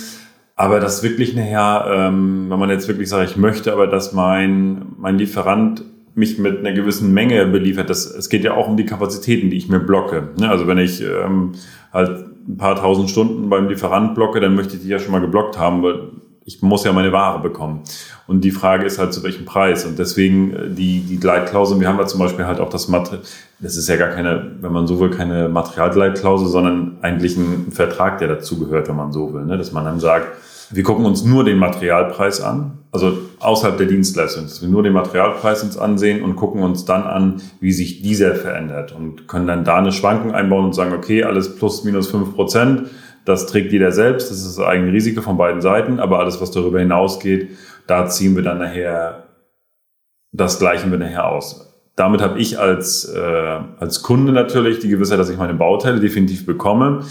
Aber 0.56 0.78
das 0.78 1.02
wirklich 1.02 1.34
nachher, 1.34 1.86
ähm, 1.88 2.46
wenn 2.48 2.58
man 2.58 2.70
jetzt 2.70 2.86
wirklich 2.86 3.08
sagt, 3.08 3.30
ich 3.30 3.36
möchte 3.36 3.72
aber, 3.72 3.88
dass 3.88 4.12
mein, 4.12 4.86
mein 4.98 5.18
Lieferant 5.18 5.82
mich 6.14 6.38
mit 6.38 6.58
einer 6.58 6.72
gewissen 6.72 7.12
Menge 7.12 7.46
beliefert, 7.46 7.90
das, 7.90 8.06
es 8.06 8.28
geht 8.28 8.44
ja 8.44 8.54
auch 8.54 8.68
um 8.68 8.76
die 8.76 8.86
Kapazitäten, 8.86 9.50
die 9.50 9.56
ich 9.56 9.68
mir 9.68 9.80
blocke. 9.80 10.28
Ne? 10.38 10.48
Also 10.48 10.66
wenn 10.66 10.78
ich 10.78 11.02
ähm, 11.02 11.52
halt 11.92 12.26
ein 12.48 12.56
paar 12.56 12.76
tausend 12.76 13.10
Stunden 13.10 13.48
beim 13.48 13.68
Lieferant 13.68 14.14
blocke, 14.14 14.40
dann 14.40 14.54
möchte 14.54 14.76
ich 14.76 14.82
die 14.82 14.88
ja 14.88 14.98
schon 14.98 15.12
mal 15.12 15.20
geblockt 15.20 15.58
haben, 15.58 15.82
weil 15.82 16.10
ich 16.44 16.60
muss 16.62 16.84
ja 16.84 16.92
meine 16.92 17.10
Ware 17.10 17.40
bekommen. 17.40 17.82
Und 18.26 18.44
die 18.44 18.50
Frage 18.50 18.84
ist 18.84 18.98
halt, 18.98 19.14
zu 19.14 19.22
welchem 19.22 19.44
Preis. 19.44 19.86
Und 19.86 19.98
deswegen 19.98 20.54
äh, 20.54 20.68
die, 20.68 21.00
die 21.00 21.18
Gleitklausel, 21.18 21.80
wir 21.80 21.88
haben 21.88 21.98
da 21.98 22.06
zum 22.06 22.20
Beispiel 22.20 22.46
halt 22.46 22.60
auch 22.60 22.68
das 22.68 22.88
Material, 22.88 23.22
das 23.60 23.76
ist 23.76 23.88
ja 23.88 23.96
gar 23.96 24.10
keine, 24.10 24.52
wenn 24.60 24.72
man 24.72 24.86
so 24.86 25.00
will, 25.00 25.10
keine 25.10 25.48
Materialgleitklausel, 25.48 26.48
sondern 26.48 26.98
eigentlich 27.02 27.36
ein 27.36 27.72
Vertrag, 27.72 28.18
der 28.18 28.28
dazugehört, 28.28 28.88
wenn 28.88 28.96
man 28.96 29.12
so 29.12 29.32
will. 29.32 29.44
Ne? 29.44 29.56
Dass 29.56 29.72
man 29.72 29.84
dann 29.84 30.00
sagt, 30.00 30.28
wir 30.74 30.82
gucken 30.82 31.04
uns 31.06 31.24
nur 31.24 31.44
den 31.44 31.58
Materialpreis 31.58 32.40
an, 32.40 32.78
also 32.92 33.18
außerhalb 33.40 33.76
der 33.76 33.86
Dienstleistung, 33.86 34.44
dass 34.44 34.62
wir 34.62 34.68
nur 34.68 34.82
den 34.82 34.92
Materialpreis 34.92 35.62
uns 35.62 35.76
ansehen 35.76 36.22
und 36.22 36.36
gucken 36.36 36.62
uns 36.62 36.84
dann 36.84 37.02
an, 37.04 37.40
wie 37.60 37.72
sich 37.72 38.02
dieser 38.02 38.34
verändert 38.34 38.92
und 38.92 39.26
können 39.28 39.46
dann 39.46 39.64
da 39.64 39.76
eine 39.76 39.92
Schwankung 39.92 40.32
einbauen 40.32 40.66
und 40.66 40.74
sagen, 40.74 40.92
okay, 40.92 41.24
alles 41.24 41.56
plus 41.56 41.84
minus 41.84 42.08
fünf 42.08 42.34
Prozent 42.34 42.88
das 43.24 43.46
trägt 43.46 43.72
jeder 43.72 43.90
selbst, 43.90 44.30
das 44.30 44.38
ist 44.38 44.58
das 44.58 44.64
eigene 44.64 44.92
Risiko 44.92 45.22
von 45.22 45.36
beiden 45.36 45.62
Seiten, 45.62 45.98
aber 45.98 46.18
alles, 46.18 46.40
was 46.40 46.50
darüber 46.50 46.78
hinausgeht, 46.78 47.50
da 47.86 48.06
ziehen 48.06 48.36
wir 48.36 48.42
dann 48.42 48.58
nachher, 48.58 49.24
das 50.32 50.58
gleichen 50.58 50.90
wir 50.90 50.98
nachher 50.98 51.28
aus. 51.28 51.70
Damit 51.96 52.20
habe 52.20 52.38
ich 52.38 52.58
als, 52.58 53.04
äh, 53.04 53.60
als 53.78 54.02
Kunde 54.02 54.32
natürlich 54.32 54.80
die 54.80 54.88
Gewissheit, 54.88 55.18
dass 55.18 55.30
ich 55.30 55.38
meine 55.38 55.54
Bauteile 55.54 56.00
definitiv 56.00 56.44
bekomme. 56.44 57.04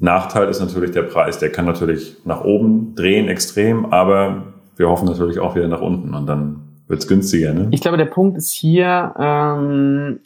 Nachteil 0.00 0.48
ist 0.48 0.60
natürlich 0.60 0.90
der 0.90 1.02
Preis. 1.02 1.38
Der 1.38 1.52
kann 1.52 1.66
natürlich 1.66 2.16
nach 2.24 2.42
oben 2.42 2.94
drehen, 2.96 3.28
extrem, 3.28 3.86
aber 3.92 4.54
wir 4.76 4.88
hoffen 4.88 5.06
natürlich 5.06 5.38
auch 5.38 5.54
wieder 5.54 5.68
nach 5.68 5.82
unten 5.82 6.14
und 6.14 6.26
dann 6.26 6.62
wird's 6.88 7.06
günstiger. 7.06 7.52
Ne? 7.52 7.68
Ich 7.70 7.82
glaube, 7.82 7.98
der 7.98 8.06
Punkt 8.06 8.36
ist 8.36 8.52
hier 8.52 9.14
ähm, 9.18 10.20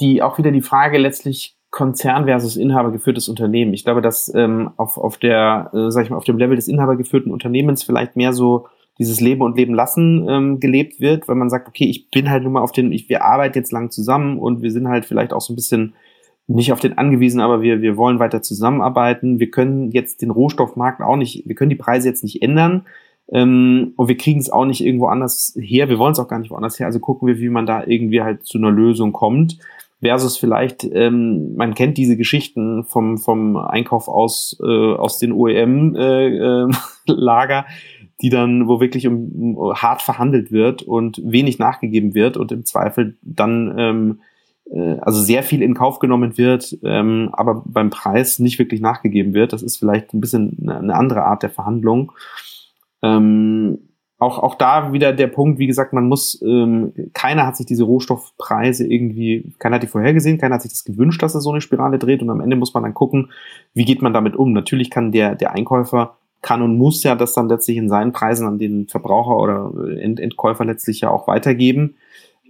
die 0.00 0.22
auch 0.22 0.38
wieder 0.38 0.50
die 0.50 0.62
Frage 0.62 0.98
letztlich 0.98 1.56
Konzern 1.70 2.26
versus 2.26 2.56
inhabergeführtes 2.56 3.28
Unternehmen. 3.28 3.74
Ich 3.74 3.84
glaube, 3.84 4.00
dass 4.00 4.32
ähm, 4.34 4.70
auf, 4.76 4.96
auf 4.96 5.18
der, 5.18 5.70
äh, 5.74 5.90
sag 5.90 6.04
ich 6.04 6.10
mal, 6.10 6.16
auf 6.16 6.24
dem 6.24 6.38
Level 6.38 6.56
des 6.56 6.68
inhabergeführten 6.68 7.32
Unternehmens 7.32 7.82
vielleicht 7.82 8.16
mehr 8.16 8.32
so 8.32 8.66
dieses 8.98 9.20
Leben 9.20 9.42
und 9.42 9.56
Leben 9.56 9.74
lassen 9.74 10.24
ähm, 10.28 10.60
gelebt 10.60 11.00
wird, 11.00 11.26
weil 11.26 11.34
man 11.34 11.50
sagt, 11.50 11.66
okay, 11.66 11.86
ich 11.86 12.10
bin 12.10 12.30
halt 12.30 12.44
nur 12.44 12.52
mal 12.52 12.60
auf 12.60 12.70
den, 12.70 12.92
ich, 12.92 13.08
wir 13.08 13.24
arbeiten 13.24 13.58
jetzt 13.58 13.72
lang 13.72 13.90
zusammen 13.90 14.38
und 14.38 14.62
wir 14.62 14.70
sind 14.70 14.86
halt 14.86 15.04
vielleicht 15.04 15.32
auch 15.32 15.40
so 15.40 15.52
ein 15.52 15.56
bisschen 15.56 15.94
nicht 16.46 16.72
auf 16.72 16.80
den 16.80 16.98
angewiesen, 16.98 17.40
aber 17.40 17.62
wir, 17.62 17.80
wir 17.80 17.96
wollen 17.96 18.18
weiter 18.18 18.42
zusammenarbeiten. 18.42 19.40
Wir 19.40 19.50
können 19.50 19.90
jetzt 19.90 20.20
den 20.22 20.30
Rohstoffmarkt 20.30 21.00
auch 21.00 21.16
nicht, 21.16 21.48
wir 21.48 21.54
können 21.54 21.70
die 21.70 21.76
Preise 21.76 22.08
jetzt 22.08 22.22
nicht 22.22 22.42
ändern. 22.42 22.86
Ähm, 23.32 23.94
und 23.96 24.08
wir 24.08 24.16
kriegen 24.16 24.40
es 24.40 24.50
auch 24.50 24.66
nicht 24.66 24.84
irgendwo 24.84 25.06
anders 25.06 25.56
her. 25.58 25.88
Wir 25.88 25.98
wollen 25.98 26.12
es 26.12 26.18
auch 26.18 26.28
gar 26.28 26.38
nicht 26.38 26.50
woanders 26.50 26.78
her. 26.78 26.86
Also 26.86 27.00
gucken 27.00 27.26
wir, 27.26 27.38
wie 27.38 27.48
man 27.48 27.64
da 27.64 27.82
irgendwie 27.86 28.20
halt 28.20 28.44
zu 28.44 28.58
einer 28.58 28.70
Lösung 28.70 29.12
kommt 29.12 29.58
versus 30.04 30.36
vielleicht, 30.36 30.84
ähm, 30.84 31.56
man 31.56 31.74
kennt 31.74 31.96
diese 31.96 32.18
Geschichten 32.18 32.84
vom, 32.84 33.16
vom 33.16 33.56
Einkauf 33.56 34.06
aus, 34.06 34.58
äh, 34.62 34.94
aus 34.94 35.18
den 35.18 35.32
OEM-Lager, 35.32 36.68
äh, 37.58 37.60
äh, 37.60 37.64
die 38.20 38.28
dann, 38.28 38.68
wo 38.68 38.80
wirklich 38.80 39.06
um, 39.06 39.56
um, 39.56 39.74
hart 39.74 40.02
verhandelt 40.02 40.52
wird 40.52 40.82
und 40.82 41.22
wenig 41.24 41.58
nachgegeben 41.58 42.14
wird 42.14 42.36
und 42.36 42.52
im 42.52 42.66
Zweifel 42.66 43.16
dann 43.22 43.74
ähm, 43.78 44.20
äh, 44.70 44.96
also 45.00 45.20
sehr 45.20 45.42
viel 45.42 45.62
in 45.62 45.74
Kauf 45.74 45.98
genommen 45.98 46.38
wird, 46.38 46.76
ähm, 46.84 47.30
aber 47.32 47.62
beim 47.66 47.90
Preis 47.90 48.38
nicht 48.38 48.58
wirklich 48.58 48.80
nachgegeben 48.80 49.34
wird. 49.34 49.52
Das 49.52 49.62
ist 49.62 49.78
vielleicht 49.78 50.14
ein 50.14 50.20
bisschen 50.20 50.68
eine 50.68 50.94
andere 50.94 51.24
Art 51.24 51.42
der 51.42 51.50
Verhandlung. 51.50 52.12
Ähm, 53.02 53.78
auch, 54.18 54.38
auch 54.38 54.54
da 54.54 54.92
wieder 54.92 55.12
der 55.12 55.26
Punkt, 55.26 55.58
wie 55.58 55.66
gesagt, 55.66 55.92
man 55.92 56.08
muss, 56.08 56.40
ähm, 56.42 56.92
keiner 57.12 57.46
hat 57.46 57.56
sich 57.56 57.66
diese 57.66 57.84
Rohstoffpreise 57.84 58.86
irgendwie, 58.86 59.52
keiner 59.58 59.76
hat 59.76 59.82
die 59.82 59.88
vorhergesehen, 59.88 60.38
keiner 60.38 60.54
hat 60.54 60.62
sich 60.62 60.70
das 60.70 60.84
gewünscht, 60.84 61.22
dass 61.22 61.34
er 61.34 61.40
so 61.40 61.50
eine 61.50 61.60
Spirale 61.60 61.98
dreht 61.98 62.22
und 62.22 62.30
am 62.30 62.40
Ende 62.40 62.56
muss 62.56 62.72
man 62.72 62.84
dann 62.84 62.94
gucken, 62.94 63.30
wie 63.74 63.84
geht 63.84 64.02
man 64.02 64.14
damit 64.14 64.36
um. 64.36 64.52
Natürlich 64.52 64.90
kann 64.90 65.12
der, 65.12 65.34
der 65.34 65.52
Einkäufer 65.52 66.16
kann 66.42 66.62
und 66.62 66.78
muss 66.78 67.02
ja 67.02 67.16
das 67.16 67.34
dann 67.34 67.48
letztlich 67.48 67.76
in 67.76 67.88
seinen 67.88 68.12
Preisen 68.12 68.46
an 68.46 68.58
den 68.58 68.86
Verbraucher 68.86 69.36
oder 69.36 69.72
End 69.98 70.20
Endkäufer 70.20 70.64
letztlich 70.64 71.00
ja 71.00 71.10
auch 71.10 71.26
weitergeben. 71.26 71.96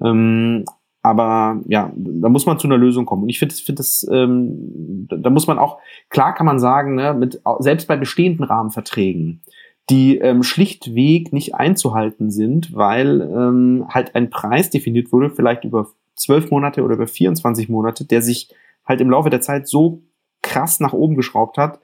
Ähm, 0.03 0.65
aber 1.05 1.61
ja, 1.69 1.93
da 1.95 2.31
muss 2.31 2.47
man 2.47 2.59
zu 2.59 2.67
einer 2.67 2.79
Lösung 2.79 3.05
kommen. 3.05 3.25
Und 3.25 3.29
ich 3.29 3.39
finde, 3.39 3.55
finde 3.55 3.81
das, 3.81 4.07
ähm, 4.11 5.07
da 5.11 5.29
muss 5.29 5.47
man 5.47 5.59
auch, 5.59 5.79
klar 6.09 6.35
kann 6.35 6.47
man 6.47 6.59
sagen, 6.59 6.95
ne, 6.95 7.13
mit, 7.13 7.43
selbst 7.59 7.87
bei 7.89 7.97
bestehenden 7.99 8.47
Rahmenverträgen, 8.47 9.43
die 9.91 10.17
ähm, 10.17 10.43
schlichtweg 10.43 11.31
nicht 11.31 11.55
einzuhalten 11.57 12.31
sind, 12.31 12.75
weil 12.75 13.21
ähm, 13.21 13.85
halt 13.91 14.15
ein 14.15 14.31
Preis 14.31 14.71
definiert 14.71 15.13
wurde, 15.13 15.29
vielleicht 15.29 15.65
über 15.65 15.89
zwölf 16.17 16.51
Monate 16.51 16.83
oder 16.83 16.95
über 16.95 17.07
24 17.07 17.69
Monate, 17.69 18.07
der 18.07 18.23
sich 18.23 18.49
halt 18.87 19.03
im 19.03 19.11
Laufe 19.11 19.29
der 19.29 19.43
Zeit 19.43 19.69
so 19.69 20.05
krass 20.41 20.81
nach 20.81 20.95
oben 20.95 21.17
geschraubt 21.17 21.59
hat, 21.59 21.81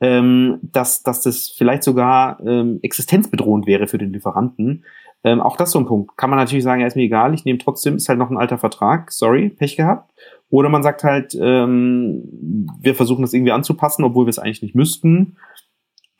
ähm, 0.00 0.60
dass, 0.62 1.02
dass 1.02 1.20
das 1.20 1.48
vielleicht 1.54 1.82
sogar 1.82 2.40
ähm, 2.40 2.78
existenzbedrohend 2.80 3.66
wäre 3.66 3.86
für 3.86 3.98
den 3.98 4.14
Lieferanten. 4.14 4.86
Ähm, 5.24 5.40
auch 5.40 5.56
das 5.56 5.70
so 5.70 5.78
ein 5.78 5.86
Punkt. 5.86 6.16
Kann 6.16 6.30
man 6.30 6.38
natürlich 6.38 6.64
sagen, 6.64 6.80
ja, 6.80 6.86
ist 6.86 6.96
mir 6.96 7.04
egal, 7.04 7.34
ich 7.34 7.44
nehme 7.44 7.58
trotzdem, 7.58 7.96
ist 7.96 8.08
halt 8.08 8.18
noch 8.18 8.30
ein 8.30 8.36
alter 8.36 8.58
Vertrag, 8.58 9.12
sorry, 9.12 9.50
Pech 9.50 9.76
gehabt. 9.76 10.12
Oder 10.50 10.68
man 10.68 10.82
sagt 10.82 11.04
halt, 11.04 11.36
ähm, 11.40 12.68
wir 12.80 12.94
versuchen 12.94 13.22
das 13.22 13.32
irgendwie 13.32 13.52
anzupassen, 13.52 14.04
obwohl 14.04 14.26
wir 14.26 14.30
es 14.30 14.38
eigentlich 14.38 14.62
nicht 14.62 14.74
müssten 14.74 15.36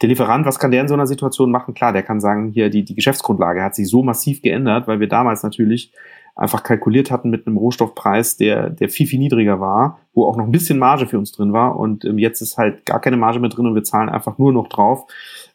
der 0.02 0.08
Lieferant, 0.08 0.44
was 0.46 0.58
kann 0.58 0.72
der 0.72 0.80
in 0.80 0.88
so 0.88 0.94
einer 0.94 1.06
Situation 1.06 1.50
machen? 1.50 1.74
Klar, 1.74 1.92
der 1.92 2.02
kann 2.02 2.20
sagen, 2.20 2.50
hier 2.50 2.70
die, 2.70 2.84
die 2.84 2.94
Geschäftsgrundlage 2.94 3.62
hat 3.62 3.76
sich 3.76 3.88
so 3.88 4.02
massiv 4.02 4.42
geändert, 4.42 4.88
weil 4.88 5.00
wir 5.00 5.08
damals 5.08 5.44
natürlich 5.44 5.92
einfach 6.34 6.62
kalkuliert 6.62 7.10
hatten 7.10 7.30
mit 7.30 7.46
einem 7.46 7.56
Rohstoffpreis, 7.56 8.36
der, 8.36 8.70
der 8.70 8.88
viel, 8.88 9.06
viel 9.06 9.20
niedriger 9.20 9.60
war, 9.60 10.00
wo 10.12 10.24
auch 10.24 10.36
noch 10.36 10.44
ein 10.44 10.50
bisschen 10.50 10.78
Marge 10.78 11.06
für 11.06 11.18
uns 11.18 11.30
drin 11.30 11.52
war. 11.52 11.78
Und 11.78 12.04
ähm, 12.04 12.18
jetzt 12.18 12.40
ist 12.40 12.58
halt 12.58 12.84
gar 12.84 13.00
keine 13.00 13.16
Marge 13.16 13.38
mehr 13.38 13.50
drin 13.50 13.66
und 13.66 13.74
wir 13.74 13.84
zahlen 13.84 14.08
einfach 14.08 14.38
nur 14.38 14.52
noch 14.52 14.68
drauf. 14.68 15.06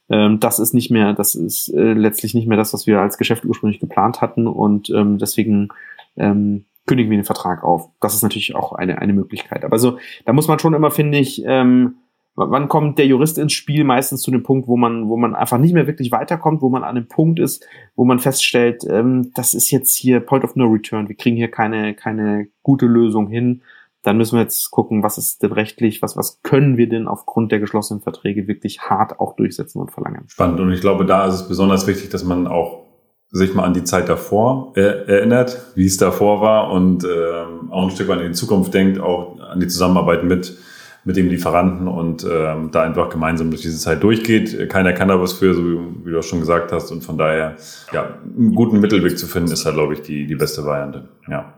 Ähm, 0.09 0.39
das 0.39 0.59
ist 0.59 0.73
nicht 0.73 0.91
mehr, 0.91 1.13
das 1.13 1.35
ist 1.35 1.69
äh, 1.69 1.93
letztlich 1.93 2.33
nicht 2.33 2.47
mehr 2.47 2.57
das, 2.57 2.73
was 2.73 2.87
wir 2.87 2.99
als 3.01 3.17
Geschäft 3.17 3.45
ursprünglich 3.45 3.79
geplant 3.79 4.21
hatten. 4.21 4.47
Und 4.47 4.89
ähm, 4.89 5.17
deswegen 5.17 5.69
ähm, 6.15 6.65
kündigen 6.85 7.11
wir 7.11 7.17
den 7.17 7.25
Vertrag 7.25 7.63
auf. 7.63 7.89
Das 7.99 8.15
ist 8.15 8.23
natürlich 8.23 8.55
auch 8.55 8.71
eine, 8.71 8.99
eine 8.99 9.13
Möglichkeit. 9.13 9.65
Aber 9.65 9.79
so, 9.79 9.99
da 10.25 10.33
muss 10.33 10.47
man 10.47 10.59
schon 10.59 10.73
immer, 10.73 10.91
finde 10.91 11.17
ich, 11.17 11.43
ähm, 11.45 11.97
wann 12.35 12.67
kommt 12.69 12.99
der 12.99 13.07
Jurist 13.07 13.37
ins 13.37 13.53
Spiel? 13.53 13.83
Meistens 13.83 14.21
zu 14.21 14.31
dem 14.31 14.43
Punkt, 14.43 14.67
wo 14.67 14.77
man, 14.77 15.09
wo 15.09 15.17
man 15.17 15.35
einfach 15.35 15.57
nicht 15.57 15.73
mehr 15.73 15.87
wirklich 15.87 16.11
weiterkommt, 16.11 16.61
wo 16.61 16.69
man 16.69 16.83
an 16.83 16.95
einem 16.95 17.07
Punkt 17.07 17.39
ist, 17.39 17.67
wo 17.95 18.05
man 18.05 18.19
feststellt, 18.19 18.85
ähm, 18.89 19.31
das 19.35 19.53
ist 19.53 19.71
jetzt 19.71 19.95
hier 19.95 20.19
Point 20.19 20.43
of 20.43 20.55
No 20.55 20.65
Return. 20.65 21.09
Wir 21.09 21.15
kriegen 21.15 21.35
hier 21.35 21.51
keine, 21.51 21.93
keine 21.93 22.47
gute 22.63 22.85
Lösung 22.85 23.27
hin. 23.27 23.61
Dann 24.03 24.17
müssen 24.17 24.37
wir 24.37 24.43
jetzt 24.43 24.71
gucken, 24.71 25.03
was 25.03 25.17
ist 25.17 25.43
denn 25.43 25.51
rechtlich, 25.51 26.01
was, 26.01 26.15
was 26.15 26.41
können 26.41 26.77
wir 26.77 26.87
denn 26.87 27.07
aufgrund 27.07 27.51
der 27.51 27.59
geschlossenen 27.59 28.01
Verträge 28.01 28.47
wirklich 28.47 28.81
hart 28.81 29.19
auch 29.19 29.35
durchsetzen 29.35 29.81
und 29.81 29.91
verlangen. 29.91 30.23
Spannend. 30.27 30.59
Und 30.59 30.71
ich 30.71 30.81
glaube, 30.81 31.05
da 31.05 31.25
ist 31.27 31.35
es 31.35 31.47
besonders 31.47 31.87
wichtig, 31.87 32.09
dass 32.09 32.23
man 32.23 32.47
auch 32.47 32.85
sich 33.29 33.53
mal 33.53 33.63
an 33.63 33.73
die 33.73 33.83
Zeit 33.83 34.07
davor 34.07 34.71
äh, 34.75 34.81
erinnert, 34.81 35.73
wie 35.75 35.85
es 35.85 35.97
davor 35.97 36.41
war 36.41 36.71
und 36.71 37.03
ähm, 37.03 37.71
auch 37.71 37.83
ein 37.83 37.91
Stück 37.91 38.07
weit 38.07 38.21
in 38.21 38.27
die 38.27 38.33
Zukunft 38.33 38.73
denkt, 38.73 38.99
auch 38.99 39.39
an 39.39 39.59
die 39.59 39.67
Zusammenarbeit 39.67 40.23
mit 40.23 40.57
mit 41.07 41.15
dem 41.15 41.29
Lieferanten 41.29 41.87
und 41.87 42.27
ähm, 42.29 42.69
da 42.71 42.83
einfach 42.83 43.09
gemeinsam 43.09 43.49
durch 43.49 43.61
diese 43.61 43.79
Zeit 43.79 44.03
durchgeht. 44.03 44.69
Keiner 44.69 44.91
kann 44.91 45.07
da 45.07 45.21
was 45.21 45.31
für, 45.31 45.53
so 45.53 45.63
wie 46.03 46.11
du 46.11 46.19
auch 46.19 46.23
schon 46.23 46.41
gesagt 46.41 46.73
hast. 46.73 46.91
Und 46.91 47.01
von 47.01 47.17
daher, 47.17 47.55
ja, 47.93 48.17
einen 48.25 48.53
guten 48.53 48.81
Mittelweg 48.81 49.17
zu 49.17 49.25
finden, 49.25 49.53
ist 49.53 49.65
halt, 49.65 49.75
glaube 49.75 49.93
ich, 49.93 50.01
die, 50.01 50.27
die 50.27 50.35
beste 50.35 50.65
Variante. 50.65 51.07
Ja. 51.29 51.53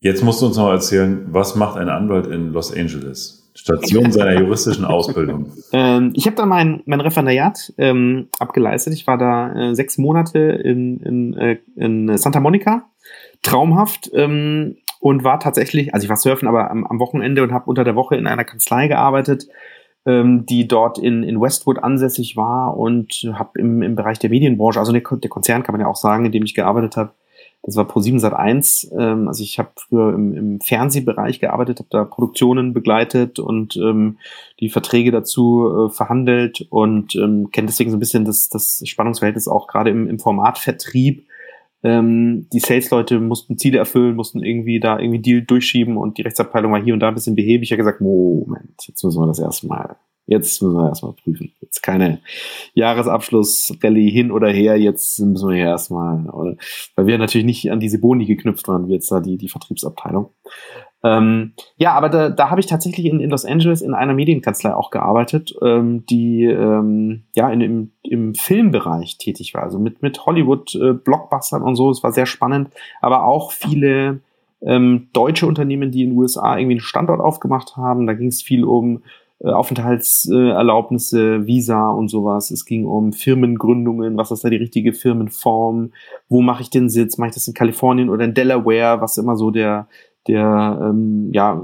Jetzt 0.00 0.22
musst 0.22 0.42
du 0.42 0.46
uns 0.46 0.56
noch 0.56 0.70
erzählen, 0.70 1.26
was 1.30 1.54
macht 1.54 1.78
ein 1.78 1.88
Anwalt 1.88 2.26
in 2.26 2.52
Los 2.52 2.72
Angeles? 2.72 3.40
Station 3.54 4.10
seiner 4.10 4.38
juristischen 4.40 4.84
Ausbildung. 4.84 5.52
Ähm, 5.72 6.12
ich 6.14 6.26
habe 6.26 6.36
da 6.36 6.44
mein, 6.44 6.82
mein 6.86 7.00
Referendariat 7.00 7.72
ähm, 7.78 8.28
abgeleistet. 8.38 8.92
Ich 8.94 9.06
war 9.06 9.16
da 9.16 9.70
äh, 9.70 9.74
sechs 9.74 9.96
Monate 9.96 10.38
in, 10.40 10.98
in, 11.00 11.34
äh, 11.34 11.58
in 11.76 12.16
Santa 12.18 12.40
Monica. 12.40 12.90
Traumhaft. 13.42 14.10
Ähm, 14.12 14.76
und 15.04 15.22
war 15.22 15.38
tatsächlich, 15.38 15.92
also 15.92 16.04
ich 16.04 16.08
war 16.08 16.16
surfen, 16.16 16.48
aber 16.48 16.70
am, 16.70 16.86
am 16.86 16.98
Wochenende 16.98 17.42
und 17.42 17.52
habe 17.52 17.66
unter 17.66 17.84
der 17.84 17.94
Woche 17.94 18.16
in 18.16 18.26
einer 18.26 18.44
Kanzlei 18.44 18.88
gearbeitet, 18.88 19.48
ähm, 20.06 20.46
die 20.46 20.66
dort 20.66 20.98
in, 20.98 21.22
in 21.22 21.38
Westwood 21.38 21.84
ansässig 21.84 22.38
war 22.38 22.74
und 22.74 23.12
habe 23.34 23.58
im, 23.58 23.82
im 23.82 23.96
Bereich 23.96 24.18
der 24.18 24.30
Medienbranche, 24.30 24.78
also 24.78 24.92
der, 24.92 25.02
der 25.02 25.28
Konzern 25.28 25.62
kann 25.62 25.74
man 25.74 25.82
ja 25.82 25.88
auch 25.88 25.96
sagen, 25.96 26.24
in 26.24 26.32
dem 26.32 26.44
ich 26.44 26.54
gearbeitet 26.54 26.96
habe, 26.96 27.12
das 27.66 27.76
war 27.76 27.84
Pro7 27.88 28.18
Sat 28.18 28.34
1. 28.34 28.92
Ähm, 28.98 29.28
also 29.28 29.42
ich 29.42 29.58
habe 29.58 29.70
früher 29.76 30.14
im, 30.14 30.34
im 30.34 30.60
Fernsehbereich 30.60 31.40
gearbeitet, 31.40 31.78
habe 31.78 31.88
da 31.90 32.04
Produktionen 32.04 32.72
begleitet 32.72 33.38
und 33.38 33.76
ähm, 33.76 34.18
die 34.60 34.68
Verträge 34.68 35.10
dazu 35.10 35.86
äh, 35.86 35.90
verhandelt 35.90 36.66
und 36.70 37.14
ähm, 37.16 37.50
kenne 37.50 37.66
deswegen 37.66 37.90
so 37.90 37.96
ein 37.96 38.00
bisschen 38.00 38.24
das, 38.24 38.48
das 38.48 38.82
Spannungsverhältnis 38.84 39.48
auch 39.48 39.66
gerade 39.66 39.90
im, 39.90 40.08
im 40.08 40.18
Formatvertrieb 40.18 41.26
ähm, 41.84 42.48
die 42.50 42.60
Sales-Leute 42.60 43.20
mussten 43.20 43.58
Ziele 43.58 43.76
erfüllen, 43.78 44.16
mussten 44.16 44.42
irgendwie 44.42 44.80
da 44.80 44.98
irgendwie 44.98 45.20
Deal 45.20 45.42
durchschieben 45.42 45.98
und 45.98 46.16
die 46.16 46.22
Rechtsabteilung 46.22 46.72
war 46.72 46.82
hier 46.82 46.94
und 46.94 47.00
da 47.00 47.08
ein 47.08 47.14
bisschen 47.14 47.36
behäbig. 47.36 47.68
Ich 47.68 47.72
habe 47.72 47.82
gesagt, 47.82 48.00
Moment, 48.00 48.86
jetzt 48.88 49.04
müssen 49.04 49.20
wir 49.20 49.26
das 49.26 49.38
erstmal, 49.38 49.96
jetzt 50.26 50.62
müssen 50.62 50.76
wir 50.76 50.88
erstmal 50.88 51.12
prüfen. 51.12 51.52
Jetzt 51.60 51.82
keine 51.82 52.20
Jahresabschluss-Rallye 52.74 54.10
hin 54.10 54.30
oder 54.30 54.48
her, 54.48 54.78
jetzt 54.78 55.18
müssen 55.20 55.48
wir 55.48 55.56
hier 55.56 55.66
erstmal, 55.66 56.24
weil 56.96 57.06
wir 57.06 57.18
natürlich 57.18 57.46
nicht 57.46 57.70
an 57.70 57.80
diese 57.80 57.98
Boni 57.98 58.26
geknüpft 58.26 58.68
waren, 58.68 58.88
wie 58.88 58.94
jetzt 58.94 59.10
da 59.10 59.20
die, 59.20 59.36
die 59.36 59.48
Vertriebsabteilung. 59.48 60.30
Ähm, 61.02 61.52
ja, 61.76 61.92
aber 61.92 62.08
da, 62.08 62.30
da 62.30 62.48
habe 62.48 62.60
ich 62.60 62.66
tatsächlich 62.66 63.04
in, 63.06 63.20
in 63.20 63.28
Los 63.28 63.44
Angeles 63.44 63.82
in 63.82 63.92
einer 63.92 64.14
Medienkanzlei 64.14 64.74
auch 64.74 64.90
gearbeitet, 64.90 65.54
ähm, 65.60 66.06
die 66.06 66.44
ähm, 66.44 67.24
ja 67.34 67.50
in, 67.50 67.60
in 67.60 67.92
im 68.04 68.34
Filmbereich 68.34 69.18
tätig 69.18 69.54
war, 69.54 69.62
also 69.62 69.78
mit, 69.78 70.02
mit 70.02 70.24
Hollywood-Blockbustern 70.24 71.62
äh, 71.62 71.64
und 71.64 71.74
so. 71.74 71.90
Es 71.90 72.02
war 72.02 72.12
sehr 72.12 72.26
spannend, 72.26 72.68
aber 73.00 73.24
auch 73.24 73.52
viele 73.52 74.20
ähm, 74.60 75.08
deutsche 75.12 75.46
Unternehmen, 75.46 75.90
die 75.90 76.04
in 76.04 76.10
den 76.10 76.18
USA 76.18 76.56
irgendwie 76.56 76.74
einen 76.74 76.80
Standort 76.80 77.20
aufgemacht 77.20 77.76
haben. 77.76 78.06
Da 78.06 78.12
ging 78.12 78.28
es 78.28 78.42
viel 78.42 78.64
um 78.64 79.02
Aufenthaltserlaubnisse, 79.42 81.36
äh, 81.36 81.46
Visa 81.46 81.90
und 81.90 82.08
sowas. 82.08 82.50
Es 82.50 82.64
ging 82.64 82.86
um 82.86 83.12
Firmengründungen, 83.12 84.16
was 84.16 84.30
ist 84.30 84.44
da 84.44 84.50
die 84.50 84.56
richtige 84.56 84.92
Firmenform, 84.92 85.92
wo 86.28 86.40
mache 86.40 86.62
ich 86.62 86.70
den 86.70 86.88
Sitz, 86.88 87.18
mache 87.18 87.30
ich 87.30 87.34
das 87.34 87.48
in 87.48 87.54
Kalifornien 87.54 88.08
oder 88.08 88.24
in 88.24 88.34
Delaware, 88.34 89.00
was 89.00 89.18
immer 89.18 89.36
so 89.36 89.50
der 89.50 89.88
der 90.26 90.78
ähm, 90.80 91.30
ja 91.32 91.60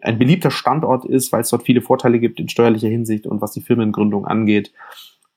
ein 0.00 0.18
beliebter 0.18 0.50
Standort 0.50 1.04
ist, 1.04 1.32
weil 1.32 1.42
es 1.42 1.50
dort 1.50 1.64
viele 1.64 1.82
Vorteile 1.82 2.18
gibt 2.18 2.40
in 2.40 2.48
steuerlicher 2.48 2.88
Hinsicht 2.88 3.26
und 3.26 3.42
was 3.42 3.52
die 3.52 3.60
Firmengründung 3.60 4.24
angeht. 4.24 4.72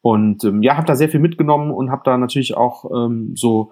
Und 0.02 0.44
ähm, 0.46 0.64
ja, 0.64 0.78
habe 0.78 0.88
da 0.88 0.96
sehr 0.96 1.10
viel 1.10 1.20
mitgenommen 1.20 1.72
und 1.72 1.92
habe 1.92 2.04
da 2.06 2.18
natürlich 2.18 2.56
auch 2.56 2.90
ähm, 2.96 3.32
so 3.36 3.72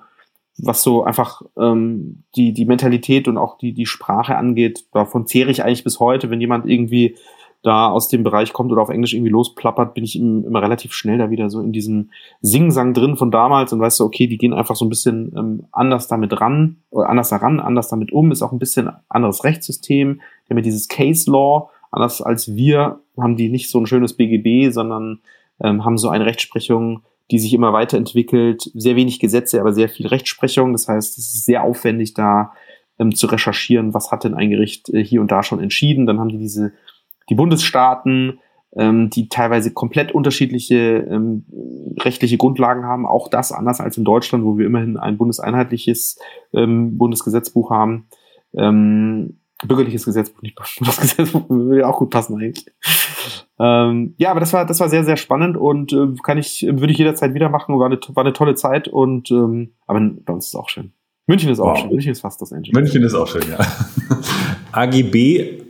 was 0.57 0.83
so 0.83 1.03
einfach 1.03 1.41
ähm, 1.57 2.24
die 2.36 2.53
die 2.53 2.65
Mentalität 2.65 3.27
und 3.27 3.38
auch 3.38 3.57
die 3.57 3.74
die 3.74 3.86
Sprache 3.86 4.36
angeht, 4.36 4.86
davon 4.91 5.25
zehre 5.25 5.50
ich 5.50 5.63
eigentlich 5.63 5.83
bis 5.83 6.00
heute, 6.00 6.29
wenn 6.29 6.41
jemand 6.41 6.67
irgendwie 6.67 7.15
da 7.63 7.89
aus 7.89 8.10
dem 8.10 8.24
Bereich 8.24 8.51
kommt 8.51 8.72
oder 8.72 8.82
auf 8.82 8.89
Englisch 8.89 9.13
irgendwie 9.13 9.32
losplappert, 9.32 9.93
bin 9.93 10.03
ich 10.03 10.17
immer 10.17 10.62
relativ 10.62 10.93
schnell 10.93 11.17
da 11.17 11.29
wieder 11.29 11.50
so 11.50 11.62
in 11.62 11.72
diesem 11.72 12.10
Singsang 12.41 12.93
drin 12.93 13.15
von 13.15 13.32
damals 13.32 13.72
und 13.72 13.79
weißt 13.79 14.01
du, 14.01 14.03
okay, 14.03 14.27
die 14.27 14.38
gehen 14.38 14.53
einfach 14.53 14.75
so 14.75 14.86
ein 14.86 14.89
bisschen 14.89 15.34
ähm, 15.36 15.65
anders 15.72 16.10
damit 16.10 16.39
ran, 16.41 16.77
oder 16.89 17.10
anders 17.10 17.29
daran, 17.29 17.62
anders 17.62 17.88
damit 17.88 18.12
um, 18.12 18.32
ist 18.32 18.41
auch 18.41 18.51
ein 18.51 18.60
bisschen 18.60 18.89
anderes 19.08 19.46
Rechtssystem, 19.46 20.22
ja 20.50 20.62
dieses 20.62 20.89
Case 20.89 21.32
Law, 21.32 21.70
anders 21.89 22.22
als 22.22 22.53
wir 22.53 23.00
haben 23.17 23.38
die 23.38 23.50
nicht 23.50 23.70
so 23.70 23.79
ein 23.79 23.88
schönes 23.88 24.13
BGB, 24.13 24.72
sondern 24.72 25.22
ähm, 25.62 25.86
haben 25.86 25.98
so 25.98 26.10
eine 26.10 26.25
Rechtsprechung, 26.25 27.03
die 27.32 27.39
sich 27.39 27.53
immer 27.53 27.72
weiterentwickelt, 27.72 28.70
sehr 28.74 28.98
wenig 28.98 29.20
Gesetze, 29.20 29.62
aber 29.62 29.72
sehr 29.72 29.88
viel 29.88 30.08
Rechtsprechung, 30.08 30.74
das 30.74 30.89
heißt, 30.89 31.17
es 31.17 31.34
ist 31.34 31.46
sehr 31.46 31.63
aufwendig 31.63 32.13
da 32.13 32.51
ähm, 33.00 33.15
zu 33.15 33.27
recherchieren, 33.27 33.93
was 33.93 34.12
hat 34.12 34.25
denn 34.25 34.34
ein 34.34 34.50
Gericht 34.50 34.89
äh, 34.89 35.03
hier 35.03 35.22
und 35.22 35.32
da 35.32 35.43
schon 35.43 35.62
entschieden, 35.62 36.05
dann 36.05 36.20
haben 36.20 36.29
die 36.29 36.38
diese 36.38 36.74
die 37.29 37.35
Bundesstaaten, 37.35 38.39
ähm, 38.75 39.09
die 39.09 39.29
teilweise 39.29 39.71
komplett 39.71 40.11
unterschiedliche 40.13 41.07
ähm, 41.09 41.45
rechtliche 41.99 42.37
Grundlagen 42.37 42.85
haben. 42.85 43.05
Auch 43.05 43.27
das 43.27 43.51
anders 43.51 43.79
als 43.79 43.97
in 43.97 44.03
Deutschland, 44.03 44.43
wo 44.45 44.57
wir 44.57 44.65
immerhin 44.65 44.97
ein 44.97 45.17
bundeseinheitliches 45.17 46.19
ähm, 46.53 46.97
Bundesgesetzbuch 46.97 47.69
haben. 47.69 48.07
Ähm, 48.55 49.37
bürgerliches 49.65 50.05
Gesetzbuch, 50.05 50.41
nicht 50.41 50.55
Bundesgesetzbuch, 50.55 51.43
würde 51.49 51.81
ja 51.81 51.87
auch 51.87 51.99
gut 51.99 52.09
passen 52.09 52.35
eigentlich. 52.37 52.65
ähm, 53.59 54.13
ja, 54.17 54.31
aber 54.31 54.39
das 54.39 54.51
war, 54.53 54.65
das 54.65 54.79
war 54.79 54.89
sehr, 54.89 55.05
sehr 55.05 55.17
spannend 55.17 55.55
und 55.55 55.93
äh, 55.93 56.07
kann 56.23 56.37
ich, 56.37 56.65
würde 56.69 56.91
ich 56.91 56.97
jederzeit 56.97 57.33
wieder 57.33 57.49
machen. 57.49 57.79
War 57.79 57.85
eine, 57.85 57.99
war 58.09 58.23
eine 58.23 58.33
tolle 58.33 58.55
Zeit 58.55 58.87
und 58.87 59.31
ähm, 59.31 59.73
aber 59.87 59.99
bei 59.99 60.33
uns 60.33 60.45
ist 60.45 60.53
es 60.53 60.59
auch 60.59 60.69
schön. 60.69 60.91
München 61.27 61.49
ist 61.49 61.59
auch 61.59 61.71
wow. 61.71 61.79
schön. 61.79 61.89
München 61.89 62.11
ist 62.11 62.21
fast 62.21 62.41
das 62.41 62.51
Engine. 62.51 62.77
München 62.77 63.03
ist 63.03 63.13
auch 63.13 63.27
schön, 63.27 63.43
ja. 63.49 63.59
AGB 64.73 65.62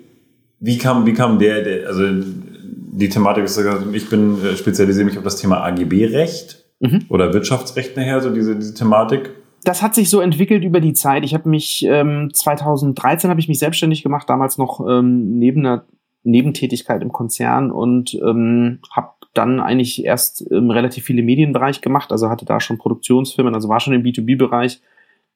wie 0.64 0.78
kam, 0.78 1.06
wie 1.06 1.14
kam 1.14 1.40
der, 1.40 1.62
der 1.62 1.88
also 1.88 2.04
die 2.06 3.10
Thematik 3.10 3.44
ist, 3.44 3.60
ich 3.92 4.10
bin 4.10 4.38
äh, 4.44 4.56
spezialisiere 4.56 5.06
mich 5.06 5.18
auf 5.18 5.24
das 5.24 5.36
Thema 5.36 5.62
AGB-Recht 5.66 6.64
mhm. 6.80 7.02
oder 7.10 7.34
Wirtschaftsrecht 7.34 7.98
nachher, 7.98 8.22
so 8.22 8.34
diese, 8.34 8.56
diese 8.56 8.74
Thematik. 8.74 9.32
Das 9.66 9.82
hat 9.82 9.94
sich 9.94 10.10
so 10.10 10.22
entwickelt 10.22 10.64
über 10.64 10.80
die 10.80 10.94
Zeit. 10.94 11.26
Ich 11.26 11.34
habe 11.34 11.50
mich 11.50 11.86
ähm, 11.88 12.30
2013 12.34 13.30
habe 13.30 13.42
ich 13.42 13.50
mich 13.50 13.60
selbstständig 13.60 14.04
gemacht, 14.04 14.30
damals 14.30 14.58
noch 14.58 14.80
ähm, 14.88 15.38
neben 15.38 15.66
einer 15.66 15.86
Nebentätigkeit 16.24 17.02
im 17.02 17.12
Konzern 17.12 17.70
und 17.70 18.14
ähm, 18.26 18.80
habe 18.90 19.10
dann 19.34 19.60
eigentlich 19.60 20.06
erst 20.06 20.50
ähm, 20.50 20.70
relativ 20.70 21.04
viele 21.04 21.24
Medienbereich 21.24 21.82
gemacht, 21.82 22.12
also 22.12 22.30
hatte 22.30 22.46
da 22.46 22.62
schon 22.62 22.78
Produktionsfirmen, 22.78 23.54
also 23.54 23.68
war 23.68 23.82
schon 23.82 23.94
im 23.94 24.04
B2B-Bereich. 24.04 24.82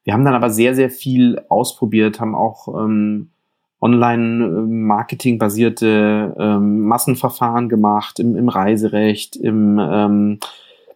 Wir 0.05 0.13
haben 0.13 0.24
dann 0.24 0.36
aber 0.36 0.51
sehr, 0.51 0.74
sehr 0.74 0.89
viel 0.89 1.41
ausprobiert, 1.50 2.22
haben 2.22 2.36
auch 2.36 2.69
ähm, 2.81 3.31
Online-Marketing-basierte 3.79 6.36
ähm, 6.39 6.81
Massenverfahren 6.81 7.69
gemacht 7.69 8.19
im, 8.19 8.36
im 8.36 8.50
Reiserecht, 8.50 9.36
im 9.36 9.79
ähm, 9.79 10.39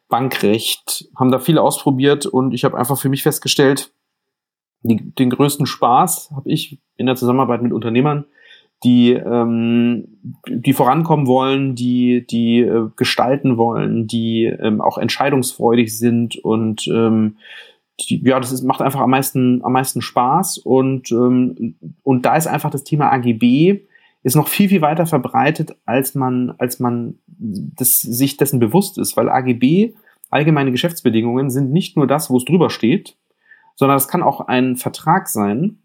Bankrecht, 0.09 1.07
haben 1.15 1.31
da 1.31 1.39
viel 1.39 1.57
ausprobiert 1.57 2.25
und 2.25 2.53
ich 2.53 2.63
habe 2.63 2.77
einfach 2.77 2.99
für 2.99 3.10
mich 3.10 3.23
festgestellt, 3.23 3.91
die, 4.84 5.13
den 5.13 5.29
größten 5.29 5.65
Spaß 5.65 6.32
habe 6.36 6.51
ich 6.51 6.79
in 6.97 7.06
der 7.06 7.15
Zusammenarbeit 7.15 7.62
mit 7.62 7.71
Unternehmern, 7.71 8.25
die, 8.84 9.12
ähm, 9.12 10.08
die 10.47 10.73
vorankommen 10.73 11.27
wollen, 11.27 11.75
die, 11.75 12.25
die 12.25 12.62
äh, 12.62 12.89
gestalten 12.95 13.58
wollen, 13.58 14.08
die 14.08 14.45
ähm, 14.45 14.82
auch 14.82 14.97
entscheidungsfreudig 14.97 15.97
sind 15.97 16.38
und 16.38 16.88
ähm, 16.88 17.38
ja, 18.09 18.39
das 18.39 18.51
ist, 18.51 18.63
macht 18.63 18.81
einfach 18.81 19.01
am 19.01 19.09
meisten, 19.09 19.63
am 19.63 19.73
meisten 19.73 20.01
Spaß 20.01 20.59
und, 20.59 21.11
ähm, 21.11 21.75
und 22.03 22.25
da 22.25 22.35
ist 22.35 22.47
einfach 22.47 22.69
das 22.69 22.83
Thema 22.83 23.11
AGB 23.11 23.81
ist 24.23 24.35
noch 24.35 24.47
viel, 24.47 24.69
viel 24.69 24.81
weiter 24.81 25.05
verbreitet, 25.05 25.75
als 25.85 26.15
man, 26.15 26.53
als 26.57 26.79
man 26.79 27.15
das, 27.27 28.01
sich 28.01 28.37
dessen 28.37 28.59
bewusst 28.59 28.97
ist, 28.97 29.17
weil 29.17 29.29
AGB, 29.29 29.93
allgemeine 30.29 30.71
Geschäftsbedingungen, 30.71 31.49
sind 31.49 31.71
nicht 31.71 31.97
nur 31.97 32.07
das, 32.07 32.29
wo 32.29 32.37
es 32.37 32.45
drüber 32.45 32.69
steht, 32.69 33.17
sondern 33.75 33.97
es 33.97 34.07
kann 34.07 34.21
auch 34.21 34.41
ein 34.41 34.75
Vertrag 34.75 35.27
sein, 35.27 35.79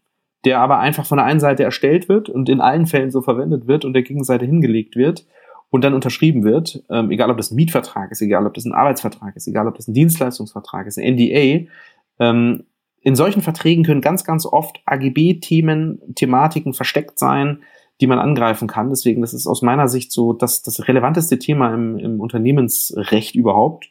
der 0.45 0.61
aber 0.61 0.79
einfach 0.79 1.07
von 1.07 1.17
der 1.17 1.25
einen 1.25 1.41
Seite 1.41 1.65
erstellt 1.65 2.09
wird 2.09 2.29
und 2.29 2.49
in 2.49 2.61
allen 2.61 2.87
Fällen 2.87 3.11
so 3.11 3.23
verwendet 3.23 3.67
wird 3.67 3.85
und 3.85 3.95
der 3.95 4.03
Gegenseite 4.03 4.45
hingelegt 4.45 4.97
wird 4.97 5.27
und 5.71 5.83
dann 5.83 5.95
unterschrieben 5.95 6.45
wird, 6.45 6.85
ähm, 6.91 7.11
egal 7.11 7.31
ob 7.31 7.39
das 7.39 7.51
ein 7.51 7.57
Mietvertrag 7.57 8.13
ist, 8.13 8.21
egal 8.21 8.47
ob 8.47 8.55
das 8.55 8.65
ein 8.65 8.73
Arbeitsvertrag 8.73 9.35
ist, 9.35 9.49
egal 9.49 9.67
ob 9.67 9.77
das 9.77 9.89
ein 9.89 9.95
Dienstleistungsvertrag 9.95 10.87
ist, 10.87 10.99
ein 10.99 11.15
NDA, 11.15 11.67
ähm, 12.19 12.65
in 13.01 13.15
solchen 13.15 13.43
Verträgen 13.43 13.85
können 13.85 14.01
ganz, 14.01 14.25
ganz 14.25 14.47
oft 14.47 14.81
AGB-Themen, 14.85 16.15
Thematiken 16.17 16.75
versteckt 16.75 17.19
sein, 17.19 17.63
die 18.01 18.07
man 18.07 18.19
angreifen 18.19 18.69
kann. 18.69 18.91
Deswegen, 18.91 19.21
das 19.21 19.33
ist 19.33 19.47
aus 19.47 19.63
meiner 19.63 19.89
Sicht 19.89 20.13
so 20.13 20.33
das, 20.33 20.63
das 20.63 20.89
relevanteste 20.89 21.39
Thema 21.39 21.73
im, 21.73 21.99
im 21.99 22.21
Unternehmensrecht 22.21 23.35
überhaupt. 23.35 23.91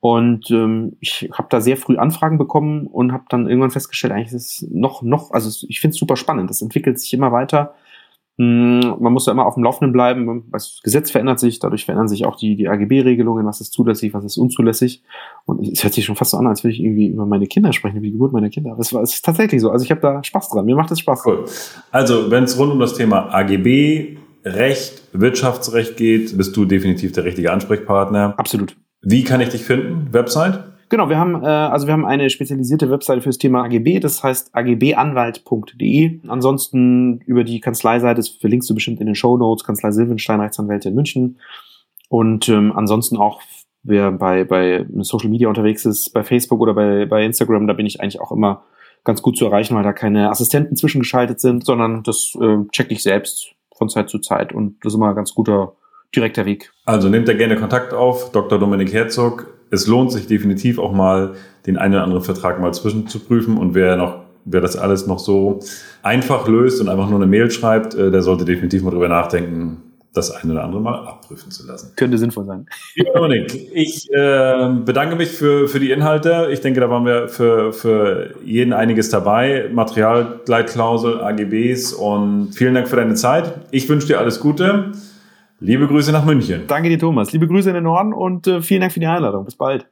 Und 0.00 0.50
ähm, 0.50 0.96
ich 1.00 1.28
habe 1.32 1.48
da 1.50 1.60
sehr 1.60 1.76
früh 1.76 1.96
Anfragen 1.98 2.38
bekommen 2.38 2.86
und 2.86 3.12
habe 3.12 3.24
dann 3.28 3.48
irgendwann 3.48 3.70
festgestellt, 3.70 4.12
eigentlich 4.12 4.32
ist 4.32 4.62
es 4.62 4.68
noch, 4.70 5.02
noch, 5.02 5.30
also 5.32 5.66
ich 5.68 5.80
finde 5.80 5.94
es 5.94 5.98
super 5.98 6.16
spannend. 6.16 6.50
Es 6.50 6.62
entwickelt 6.62 6.98
sich 6.98 7.12
immer 7.12 7.32
weiter. 7.32 7.74
Hm, 8.40 8.96
man 9.00 9.12
muss 9.12 9.26
ja 9.26 9.34
immer 9.34 9.44
auf 9.44 9.52
dem 9.52 9.64
Laufenden 9.64 9.92
bleiben. 9.92 10.44
Das 10.50 10.80
Gesetz 10.82 11.10
verändert 11.10 11.38
sich, 11.38 11.58
dadurch 11.58 11.84
verändern 11.84 12.08
sich 12.08 12.24
auch 12.24 12.36
die, 12.36 12.56
die 12.56 12.68
AGB-Regelungen, 12.68 13.44
was 13.44 13.60
ist 13.60 13.74
zulässig, 13.74 14.14
was 14.14 14.24
ist 14.24 14.38
unzulässig. 14.38 15.02
Und 15.44 15.68
es 15.68 15.84
hört 15.84 15.92
sich 15.92 16.06
schon 16.06 16.16
fast 16.16 16.30
so 16.30 16.38
an, 16.38 16.46
als 16.46 16.64
würde 16.64 16.72
ich 16.72 16.80
irgendwie 16.80 17.08
über 17.08 17.26
meine 17.26 17.46
Kinder 17.46 17.74
sprechen, 17.74 17.98
über 17.98 18.06
die 18.06 18.12
Geburt 18.12 18.32
meiner 18.32 18.48
Kinder. 18.48 18.72
Aber 18.72 18.80
es, 18.80 18.94
war, 18.94 19.02
es 19.02 19.12
ist 19.12 19.26
tatsächlich 19.26 19.60
so. 19.60 19.70
Also 19.70 19.84
ich 19.84 19.90
habe 19.90 20.00
da 20.00 20.24
Spaß 20.24 20.48
dran. 20.48 20.64
Mir 20.64 20.74
macht 20.74 20.90
es 20.90 21.00
Spaß. 21.00 21.22
Cool. 21.26 21.44
Also, 21.90 22.30
wenn 22.30 22.44
es 22.44 22.58
rund 22.58 22.72
um 22.72 22.78
das 22.78 22.94
Thema 22.94 23.28
AGB, 23.30 24.16
Recht, 24.42 25.02
Wirtschaftsrecht 25.12 25.98
geht, 25.98 26.34
bist 26.34 26.56
du 26.56 26.64
definitiv 26.64 27.12
der 27.12 27.24
richtige 27.26 27.52
Ansprechpartner. 27.52 28.38
Absolut. 28.38 28.74
Wie 29.02 29.22
kann 29.22 29.42
ich 29.42 29.50
dich 29.50 29.64
finden? 29.64 30.14
Website? 30.14 30.64
Genau, 30.90 31.08
wir 31.08 31.18
haben 31.18 31.42
äh, 31.44 31.46
also 31.46 31.86
wir 31.86 31.92
haben 31.92 32.04
eine 32.04 32.28
spezialisierte 32.30 32.90
Webseite 32.90 33.22
für 33.22 33.28
das 33.28 33.38
Thema 33.38 33.62
AGB, 33.62 34.00
das 34.00 34.24
heißt 34.24 34.50
agbanwalt.de. 34.52 36.20
Ansonsten 36.26 37.20
über 37.26 37.44
die 37.44 37.60
Kanzleiseite, 37.60 38.16
das 38.16 38.28
verlinkst 38.28 38.68
du 38.68 38.74
bestimmt 38.74 39.00
in 39.00 39.06
den 39.06 39.14
Show 39.14 39.36
Notes, 39.36 39.64
Kanzlei 39.64 39.92
Silvenstein, 39.92 40.40
Rechtsanwälte 40.40 40.88
in 40.88 40.96
München. 40.96 41.38
Und 42.08 42.48
ähm, 42.48 42.72
ansonsten 42.74 43.16
auch, 43.18 43.40
wer 43.84 44.10
bei, 44.10 44.42
bei 44.42 44.84
Social 44.98 45.30
Media 45.30 45.48
unterwegs 45.48 45.86
ist, 45.86 46.12
bei 46.12 46.24
Facebook 46.24 46.60
oder 46.60 46.74
bei, 46.74 47.06
bei 47.06 47.24
Instagram, 47.24 47.68
da 47.68 47.72
bin 47.72 47.86
ich 47.86 48.00
eigentlich 48.00 48.20
auch 48.20 48.32
immer 48.32 48.64
ganz 49.04 49.22
gut 49.22 49.38
zu 49.38 49.44
erreichen, 49.46 49.76
weil 49.76 49.84
da 49.84 49.92
keine 49.92 50.28
Assistenten 50.28 50.74
zwischengeschaltet 50.74 51.40
sind, 51.40 51.64
sondern 51.64 52.02
das 52.02 52.36
äh, 52.40 52.56
check 52.72 52.90
ich 52.90 53.04
selbst 53.04 53.54
von 53.78 53.88
Zeit 53.88 54.10
zu 54.10 54.18
Zeit 54.18 54.52
und 54.52 54.84
das 54.84 54.92
ist 54.92 54.96
immer 54.96 55.10
ein 55.10 55.14
ganz 55.14 55.34
guter 55.34 55.74
direkter 56.14 56.46
Weg. 56.46 56.72
Also 56.84 57.08
nehmt 57.08 57.28
da 57.28 57.32
gerne 57.34 57.54
Kontakt 57.54 57.94
auf, 57.94 58.32
Dr. 58.32 58.58
Dominik 58.58 58.92
Herzog 58.92 59.59
es 59.70 59.86
lohnt 59.86 60.12
sich 60.12 60.26
definitiv 60.26 60.78
auch 60.78 60.92
mal, 60.92 61.34
den 61.66 61.76
einen 61.76 61.94
oder 61.94 62.02
anderen 62.02 62.22
Vertrag 62.22 62.60
mal 62.60 62.72
zwischen 62.74 63.06
zu 63.06 63.20
prüfen. 63.20 63.56
Und 63.56 63.74
wer 63.74 63.96
noch, 63.96 64.20
wer 64.44 64.60
das 64.60 64.76
alles 64.76 65.06
noch 65.06 65.18
so 65.18 65.60
einfach 66.02 66.48
löst 66.48 66.80
und 66.80 66.88
einfach 66.88 67.08
nur 67.08 67.18
eine 67.18 67.26
Mail 67.26 67.50
schreibt, 67.50 67.94
äh, 67.94 68.10
der 68.10 68.22
sollte 68.22 68.44
definitiv 68.44 68.82
mal 68.82 68.90
drüber 68.90 69.08
nachdenken, 69.08 69.82
das 70.12 70.32
eine 70.32 70.52
oder 70.52 70.64
andere 70.64 70.80
mal 70.80 71.06
abprüfen 71.06 71.52
zu 71.52 71.64
lassen. 71.66 71.92
Könnte 71.94 72.18
sinnvoll 72.18 72.44
sein. 72.44 72.66
Ich 73.72 74.10
äh, 74.10 74.68
bedanke 74.84 75.14
mich 75.14 75.28
für, 75.28 75.68
für 75.68 75.78
die 75.78 75.92
Inhalte. 75.92 76.48
Ich 76.50 76.60
denke, 76.60 76.80
da 76.80 76.90
waren 76.90 77.06
wir 77.06 77.28
für, 77.28 77.72
für 77.72 78.34
jeden 78.44 78.72
einiges 78.72 79.10
dabei. 79.10 79.70
Materialgleitklausel, 79.72 81.20
AGBs 81.20 81.92
und 81.92 82.52
vielen 82.54 82.74
Dank 82.74 82.88
für 82.88 82.96
deine 82.96 83.14
Zeit. 83.14 83.52
Ich 83.70 83.88
wünsche 83.88 84.08
dir 84.08 84.18
alles 84.18 84.40
Gute. 84.40 84.92
Liebe 85.60 85.86
Grüße 85.86 86.10
nach 86.10 86.24
München. 86.24 86.64
Danke 86.66 86.88
dir, 86.88 86.98
Thomas. 86.98 87.32
Liebe 87.32 87.46
Grüße 87.46 87.68
in 87.68 87.74
den 87.74 87.84
Norden 87.84 88.14
und 88.14 88.46
äh, 88.46 88.62
vielen 88.62 88.80
Dank 88.80 88.92
für 88.92 89.00
die 89.00 89.06
Einladung. 89.06 89.44
Bis 89.44 89.56
bald. 89.56 89.90